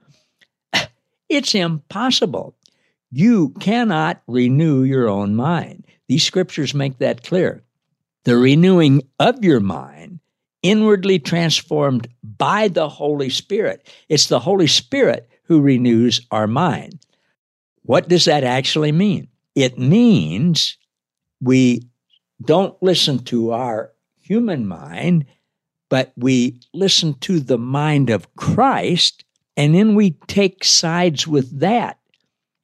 it's 1.28 1.54
impossible. 1.54 2.54
You 3.10 3.50
cannot 3.60 4.22
renew 4.26 4.82
your 4.82 5.08
own 5.08 5.34
mind. 5.34 5.84
These 6.08 6.24
scriptures 6.24 6.74
make 6.74 6.98
that 6.98 7.22
clear. 7.22 7.62
The 8.24 8.36
renewing 8.36 9.02
of 9.20 9.44
your 9.44 9.60
mind, 9.60 10.20
inwardly 10.62 11.18
transformed 11.18 12.08
by 12.22 12.68
the 12.68 12.88
Holy 12.88 13.30
Spirit. 13.30 13.88
It's 14.08 14.26
the 14.26 14.40
Holy 14.40 14.66
Spirit 14.66 15.28
who 15.44 15.60
renews 15.60 16.26
our 16.30 16.46
mind. 16.46 17.00
What 17.82 18.08
does 18.08 18.24
that 18.26 18.44
actually 18.44 18.92
mean? 18.92 19.28
It 19.54 19.78
means 19.78 20.76
we 21.40 21.88
don't 22.44 22.80
listen 22.82 23.20
to 23.24 23.52
our 23.52 23.92
human 24.20 24.66
mind, 24.66 25.26
but 25.88 26.12
we 26.16 26.60
listen 26.74 27.14
to 27.20 27.40
the 27.40 27.58
mind 27.58 28.10
of 28.10 28.34
Christ, 28.36 29.24
and 29.56 29.74
then 29.74 29.94
we 29.94 30.12
take 30.26 30.64
sides 30.64 31.26
with 31.26 31.60
that. 31.60 31.98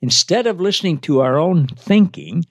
Instead 0.02 0.46
of 0.46 0.60
listening 0.60 0.98
to 0.98 1.20
our 1.20 1.38
own 1.38 1.66
thinking, 1.68 2.44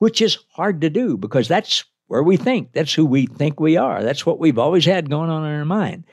which 0.00 0.20
is 0.20 0.38
hard 0.52 0.80
to 0.80 0.90
do 0.90 1.16
because 1.16 1.46
that's 1.46 1.84
where 2.08 2.22
we 2.22 2.36
think, 2.36 2.72
that's 2.72 2.92
who 2.92 3.06
we 3.06 3.26
think 3.26 3.60
we 3.60 3.76
are, 3.76 4.02
that's 4.02 4.26
what 4.26 4.40
we've 4.40 4.58
always 4.58 4.84
had 4.84 5.08
going 5.08 5.30
on 5.30 5.44
in 5.44 5.58
our 5.58 5.64
mind. 5.64 6.04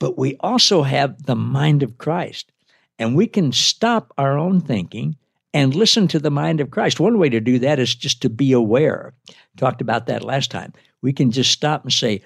But 0.00 0.18
we 0.18 0.36
also 0.40 0.82
have 0.82 1.22
the 1.24 1.36
mind 1.36 1.84
of 1.84 1.98
Christ, 1.98 2.50
and 2.98 3.14
we 3.14 3.28
can 3.28 3.52
stop 3.52 4.12
our 4.18 4.36
own 4.36 4.60
thinking 4.60 5.16
and 5.52 5.74
listen 5.74 6.08
to 6.08 6.18
the 6.18 6.30
mind 6.30 6.60
of 6.60 6.72
Christ. 6.72 6.98
One 6.98 7.18
way 7.18 7.28
to 7.28 7.40
do 7.40 7.60
that 7.60 7.78
is 7.78 7.94
just 7.94 8.22
to 8.22 8.28
be 8.28 8.52
aware. 8.52 9.14
Talked 9.56 9.80
about 9.80 10.06
that 10.06 10.24
last 10.24 10.50
time. 10.50 10.72
We 11.00 11.12
can 11.12 11.30
just 11.30 11.52
stop 11.52 11.84
and 11.84 11.92
say, 11.92 12.22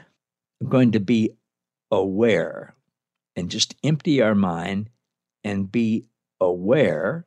I'm 0.61 0.69
going 0.69 0.93
to 0.93 1.01
be 1.01 1.33
aware 1.91 2.75
and 3.37 3.51
just 3.51 3.75
empty 3.85 4.23
our 4.23 4.35
mind 4.35 4.89
and 5.45 5.71
be 5.71 6.07
aware, 6.41 7.25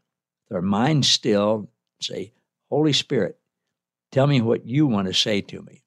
our 0.51 0.61
mind 0.61 1.05
still, 1.05 1.69
say, 2.01 2.31
Holy 2.69 2.93
Spirit, 2.93 3.37
tell 4.11 4.27
me 4.27 4.41
what 4.41 4.65
you 4.65 4.87
want 4.87 5.07
to 5.07 5.13
say 5.13 5.41
to 5.41 5.61
me 5.61 5.83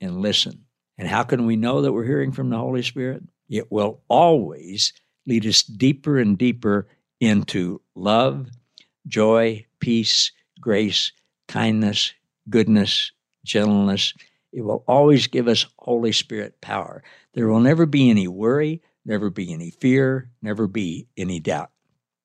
and 0.00 0.20
listen. 0.20 0.64
And 0.98 1.08
how 1.08 1.22
can 1.22 1.46
we 1.46 1.56
know 1.56 1.82
that 1.82 1.92
we're 1.92 2.04
hearing 2.04 2.32
from 2.32 2.50
the 2.50 2.58
Holy 2.58 2.82
Spirit? 2.82 3.22
It 3.48 3.70
will 3.70 4.02
always 4.08 4.92
lead 5.26 5.46
us 5.46 5.62
deeper 5.62 6.18
and 6.18 6.36
deeper 6.36 6.86
into 7.20 7.80
love 7.94 8.48
joy, 9.08 9.66
peace, 9.80 10.30
grace, 10.60 11.12
kindness, 11.48 12.12
goodness, 12.48 13.12
gentleness. 13.44 14.14
It 14.52 14.62
will 14.62 14.84
always 14.86 15.26
give 15.26 15.48
us 15.48 15.66
Holy 15.78 16.12
Spirit 16.12 16.60
power. 16.60 17.02
There 17.34 17.48
will 17.48 17.60
never 17.60 17.86
be 17.86 18.10
any 18.10 18.28
worry, 18.28 18.82
never 19.04 19.30
be 19.30 19.52
any 19.52 19.70
fear, 19.70 20.30
never 20.40 20.66
be 20.66 21.08
any 21.16 21.40
doubt. 21.40 21.70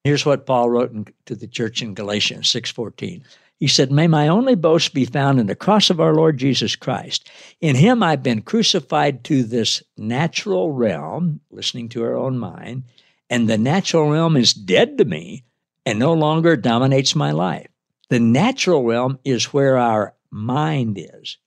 Here's 0.04 0.26
what 0.26 0.46
Paul 0.46 0.70
wrote 0.70 0.92
in, 0.92 1.08
to 1.26 1.36
the 1.36 1.48
church 1.48 1.82
in 1.82 1.94
Galatians 1.94 2.50
6:14. 2.50 3.24
He 3.60 3.68
said, 3.68 3.92
"May 3.92 4.08
my 4.08 4.28
only 4.28 4.54
boast 4.54 4.94
be 4.94 5.06
found 5.06 5.40
in 5.40 5.48
the 5.48 5.56
cross 5.56 5.90
of 5.90 6.00
our 6.00 6.14
Lord 6.14 6.38
Jesus 6.38 6.76
Christ. 6.76 7.28
In 7.60 7.76
him 7.76 8.04
I've 8.04 8.22
been 8.22 8.42
crucified 8.44 9.24
to 9.26 9.44
this 9.44 9.82
natural 9.98 10.72
realm, 10.72 11.40
listening 11.50 11.90
to 11.90 12.04
our 12.04 12.16
own 12.16 12.38
mind, 12.38 12.84
and 13.30 13.50
the 13.50 13.58
natural 13.58 14.12
realm 14.12 14.38
is 14.38 14.54
dead 14.54 14.98
to 15.00 15.06
me, 15.06 15.44
and 15.86 15.98
no 15.98 16.14
longer 16.14 16.56
dominates 16.56 17.16
my 17.16 17.32
life. 17.32 17.68
The 18.10 18.20
natural 18.20 18.84
realm 18.84 19.20
is 19.26 19.54
where 19.54 19.78
our 19.78 20.14
mind 20.30 20.98
is. 21.00 21.38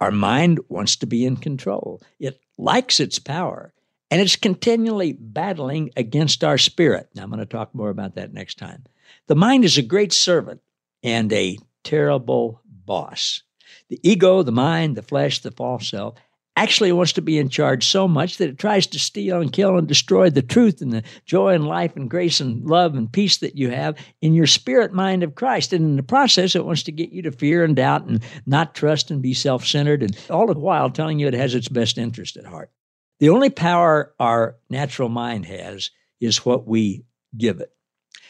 Our 0.00 0.10
mind 0.10 0.60
wants 0.68 0.96
to 0.96 1.06
be 1.06 1.26
in 1.26 1.36
control, 1.36 2.00
it 2.18 2.40
likes 2.56 2.98
its 2.98 3.18
power, 3.18 3.74
and 4.10 4.20
it's 4.20 4.36
continually 4.36 5.12
battling 5.12 5.90
against 5.96 6.42
our 6.42 6.56
spirit. 6.56 7.08
Now, 7.14 7.24
I'm 7.24 7.30
going 7.30 7.40
to 7.40 7.46
talk 7.46 7.74
more 7.74 7.90
about 7.90 8.14
that 8.14 8.32
next 8.32 8.56
time. 8.58 8.84
The 9.26 9.34
mind 9.34 9.64
is 9.64 9.76
a 9.76 9.82
great 9.82 10.12
servant 10.12 10.62
and 11.08 11.32
a 11.32 11.58
terrible 11.84 12.60
boss. 12.66 13.42
The 13.88 14.00
ego, 14.02 14.42
the 14.42 14.52
mind, 14.52 14.96
the 14.96 15.02
flesh, 15.02 15.40
the 15.40 15.50
false 15.50 15.88
self 15.88 16.14
actually 16.58 16.90
wants 16.90 17.12
to 17.12 17.22
be 17.22 17.38
in 17.38 17.48
charge 17.48 17.86
so 17.86 18.08
much 18.08 18.38
that 18.38 18.48
it 18.48 18.58
tries 18.58 18.84
to 18.84 18.98
steal 18.98 19.40
and 19.40 19.52
kill 19.52 19.78
and 19.78 19.86
destroy 19.86 20.28
the 20.28 20.42
truth 20.42 20.80
and 20.80 20.92
the 20.92 21.04
joy 21.24 21.54
and 21.54 21.68
life 21.68 21.94
and 21.94 22.10
grace 22.10 22.40
and 22.40 22.64
love 22.64 22.96
and 22.96 23.12
peace 23.12 23.38
that 23.38 23.56
you 23.56 23.70
have 23.70 23.96
in 24.22 24.34
your 24.34 24.46
spirit 24.46 24.92
mind 24.92 25.22
of 25.22 25.36
Christ. 25.36 25.72
And 25.72 25.84
in 25.84 25.96
the 25.96 26.02
process, 26.02 26.56
it 26.56 26.64
wants 26.64 26.82
to 26.84 26.92
get 26.92 27.10
you 27.10 27.22
to 27.22 27.30
fear 27.30 27.62
and 27.62 27.76
doubt 27.76 28.06
and 28.06 28.20
not 28.44 28.74
trust 28.74 29.12
and 29.12 29.22
be 29.22 29.34
self 29.34 29.64
centered, 29.64 30.02
and 30.02 30.18
all 30.28 30.48
the 30.48 30.58
while 30.58 30.90
telling 30.90 31.20
you 31.20 31.28
it 31.28 31.34
has 31.34 31.54
its 31.54 31.68
best 31.68 31.96
interest 31.96 32.36
at 32.36 32.44
heart. 32.44 32.72
The 33.20 33.30
only 33.30 33.50
power 33.50 34.12
our 34.18 34.56
natural 34.68 35.08
mind 35.08 35.46
has 35.46 35.90
is 36.20 36.44
what 36.44 36.66
we 36.66 37.04
give 37.36 37.60
it. 37.60 37.72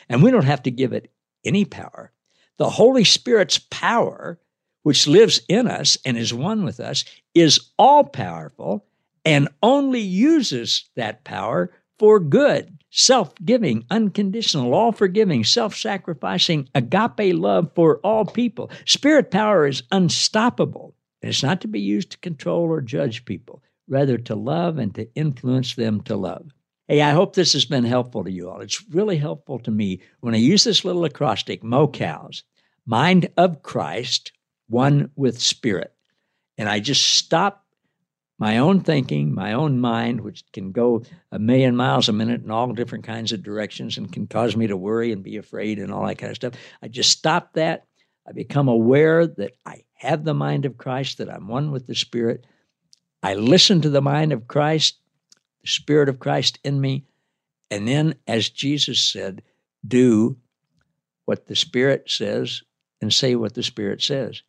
And 0.09 0.23
we 0.23 0.31
don't 0.31 0.45
have 0.45 0.62
to 0.64 0.71
give 0.71 0.93
it 0.93 1.11
any 1.45 1.64
power. 1.64 2.12
The 2.59 2.71
Holy 2.71 3.05
Spirit's 3.05 3.59
power 3.59 4.38
which 4.88 5.07
lives 5.07 5.38
in 5.49 5.66
us 5.66 5.99
and 6.07 6.16
is 6.16 6.33
one 6.33 6.64
with 6.64 6.81
us, 6.81 7.05
is 7.35 7.61
all 7.79 8.05
powerful 8.05 8.87
and 9.23 9.47
only 9.62 10.01
uses 10.01 10.88
that 10.97 11.25
power 11.25 11.71
for 11.99 12.18
good, 12.18 12.79
self 12.90 13.35
giving, 13.44 13.85
unconditional, 13.90 14.73
all 14.73 14.92
forgiving, 14.92 15.44
self 15.44 15.77
sacrificing, 15.77 16.71
agape 16.75 17.35
love 17.35 17.71
for 17.75 17.99
all 17.99 18.25
people. 18.25 18.71
Spirit 18.87 19.31
power 19.31 19.66
is 19.66 19.83
unstoppable. 19.92 20.94
And 21.21 21.29
it's 21.29 21.42
not 21.42 21.61
to 21.61 21.68
be 21.68 21.81
used 21.81 22.12
to 22.12 22.18
control 22.18 22.62
or 22.62 22.81
judge 22.81 23.27
people, 23.27 23.62
rather 23.88 24.16
to 24.16 24.35
love 24.35 24.79
and 24.79 24.94
to 24.94 25.12
influence 25.14 25.75
them 25.75 26.01
to 26.03 26.16
love. 26.16 26.51
Hey, 26.88 27.03
I 27.03 27.11
hope 27.11 27.35
this 27.35 27.53
has 27.53 27.66
been 27.66 27.85
helpful 27.85 28.24
to 28.24 28.31
you 28.31 28.48
all. 28.48 28.62
It's 28.62 28.83
really 28.88 29.18
helpful 29.18 29.59
to 29.59 29.70
me 29.70 30.01
when 30.20 30.35
I 30.35 30.38
use 30.38 30.64
this 30.64 30.87
little 30.87 31.05
acrostic, 31.05 31.62
Mo 31.62 31.87
Cows, 31.87 32.44
Mind 32.87 33.29
of 33.37 33.62
Christ, 33.62 34.33
one 34.70 35.11
with 35.14 35.38
spirit. 35.38 35.92
And 36.57 36.66
I 36.66 36.81
just 36.81 37.05
stop 37.05 37.66
my 38.38 38.57
own 38.57 38.81
thinking, 38.81 39.35
my 39.35 39.53
own 39.53 39.81
mind, 39.81 40.22
which 40.22 40.42
can 40.55 40.72
go 40.72 41.03
a 41.31 41.38
million 41.38 41.77
miles 41.77 42.09
a 42.09 42.12
minute 42.14 42.42
in 42.42 42.51
all 42.51 42.72
different 42.72 43.05
kinds 43.05 43.33
of 43.33 43.42
directions 43.42 43.98
and 43.98 44.11
can 44.11 44.27
cause 44.27 44.57
me 44.57 44.66
to 44.66 44.77
worry 44.77 45.12
and 45.12 45.22
be 45.22 45.37
afraid 45.37 45.79
and 45.79 45.92
all 45.92 46.07
that 46.07 46.16
kind 46.16 46.31
of 46.31 46.37
stuff. 46.37 46.55
I 46.81 46.88
just 46.88 47.11
stop 47.11 47.53
that. 47.53 47.85
I 48.27 48.33
become 48.33 48.68
aware 48.68 49.27
that 49.27 49.53
I 49.66 49.83
have 49.92 50.24
the 50.24 50.33
mind 50.33 50.64
of 50.64 50.79
Christ, 50.79 51.18
that 51.18 51.29
I'm 51.29 51.48
one 51.48 51.70
with 51.70 51.87
the 51.87 51.94
Spirit. 51.94 52.46
I 53.22 53.35
listen 53.35 53.83
to 53.83 53.90
the 53.90 54.01
mind 54.01 54.33
of 54.33 54.48
Christ, 54.48 54.98
Spirit 55.69 56.09
of 56.09 56.19
Christ 56.19 56.59
in 56.65 56.81
me. 56.81 57.05
And 57.71 57.87
then, 57.87 58.15
as 58.27 58.49
Jesus 58.49 58.99
said, 58.99 59.43
do 59.87 60.37
what 61.25 61.47
the 61.47 61.57
Spirit 61.57 62.11
says 62.11 62.63
and 63.01 63.13
say 63.13 63.35
what 63.35 63.55
the 63.55 63.63
Spirit 63.63 64.03
says. 64.03 64.43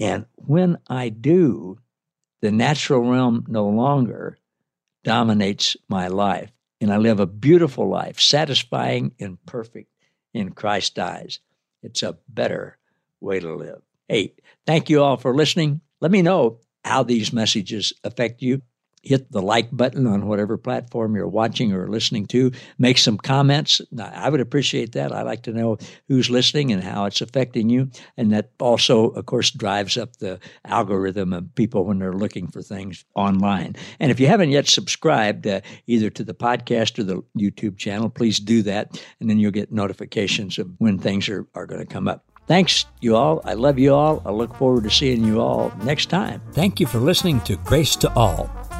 And 0.00 0.26
when 0.34 0.78
I 0.88 1.08
do, 1.10 1.78
the 2.40 2.50
natural 2.50 3.08
realm 3.10 3.44
no 3.48 3.68
longer 3.68 4.38
dominates 5.04 5.76
my 5.88 6.08
life. 6.08 6.50
And 6.80 6.92
I 6.92 6.96
live 6.98 7.18
a 7.18 7.26
beautiful 7.26 7.88
life, 7.88 8.20
satisfying 8.20 9.12
and 9.18 9.44
perfect 9.46 9.90
in 10.32 10.52
Christ's 10.52 10.98
eyes. 10.98 11.40
It's 11.82 12.02
a 12.02 12.18
better 12.28 12.78
way 13.20 13.40
to 13.40 13.54
live. 13.54 13.82
Hey, 14.08 14.34
thank 14.66 14.88
you 14.88 15.02
all 15.02 15.16
for 15.16 15.34
listening. 15.34 15.80
Let 16.00 16.10
me 16.10 16.22
know 16.22 16.60
how 16.84 17.02
these 17.02 17.32
messages 17.32 17.92
affect 18.04 18.42
you 18.42 18.62
hit 19.02 19.30
the 19.30 19.42
like 19.42 19.68
button 19.72 20.06
on 20.06 20.26
whatever 20.26 20.56
platform 20.56 21.14
you're 21.14 21.28
watching 21.28 21.72
or 21.72 21.88
listening 21.88 22.26
to. 22.26 22.52
Make 22.78 22.98
some 22.98 23.18
comments. 23.18 23.80
I 24.00 24.28
would 24.28 24.40
appreciate 24.40 24.92
that. 24.92 25.12
I 25.12 25.22
like 25.22 25.42
to 25.44 25.52
know 25.52 25.78
who's 26.08 26.30
listening 26.30 26.72
and 26.72 26.82
how 26.82 27.04
it's 27.04 27.20
affecting 27.20 27.68
you. 27.68 27.90
And 28.16 28.32
that 28.32 28.50
also, 28.60 29.10
of 29.10 29.26
course, 29.26 29.50
drives 29.50 29.96
up 29.96 30.16
the 30.16 30.38
algorithm 30.64 31.32
of 31.32 31.54
people 31.54 31.84
when 31.84 31.98
they're 31.98 32.12
looking 32.12 32.48
for 32.48 32.62
things 32.62 33.04
online. 33.14 33.76
And 34.00 34.10
if 34.10 34.20
you 34.20 34.26
haven't 34.26 34.50
yet 34.50 34.66
subscribed 34.66 35.46
uh, 35.46 35.60
either 35.86 36.10
to 36.10 36.24
the 36.24 36.34
podcast 36.34 36.98
or 36.98 37.04
the 37.04 37.22
YouTube 37.36 37.78
channel, 37.78 38.10
please 38.10 38.38
do 38.38 38.62
that. 38.62 39.02
And 39.20 39.28
then 39.28 39.38
you'll 39.38 39.50
get 39.50 39.72
notifications 39.72 40.58
of 40.58 40.68
when 40.78 40.98
things 40.98 41.28
are, 41.28 41.46
are 41.54 41.66
going 41.66 41.80
to 41.80 41.86
come 41.86 42.08
up. 42.08 42.24
Thanks, 42.46 42.86
you 43.00 43.14
all. 43.14 43.42
I 43.44 43.52
love 43.52 43.78
you 43.78 43.94
all. 43.94 44.22
I 44.24 44.30
look 44.30 44.54
forward 44.56 44.84
to 44.84 44.90
seeing 44.90 45.22
you 45.22 45.40
all 45.40 45.70
next 45.82 46.06
time. 46.06 46.40
Thank 46.52 46.80
you 46.80 46.86
for 46.86 46.98
listening 46.98 47.42
to 47.42 47.56
Grace 47.56 47.94
to 47.96 48.12
All. 48.14 48.67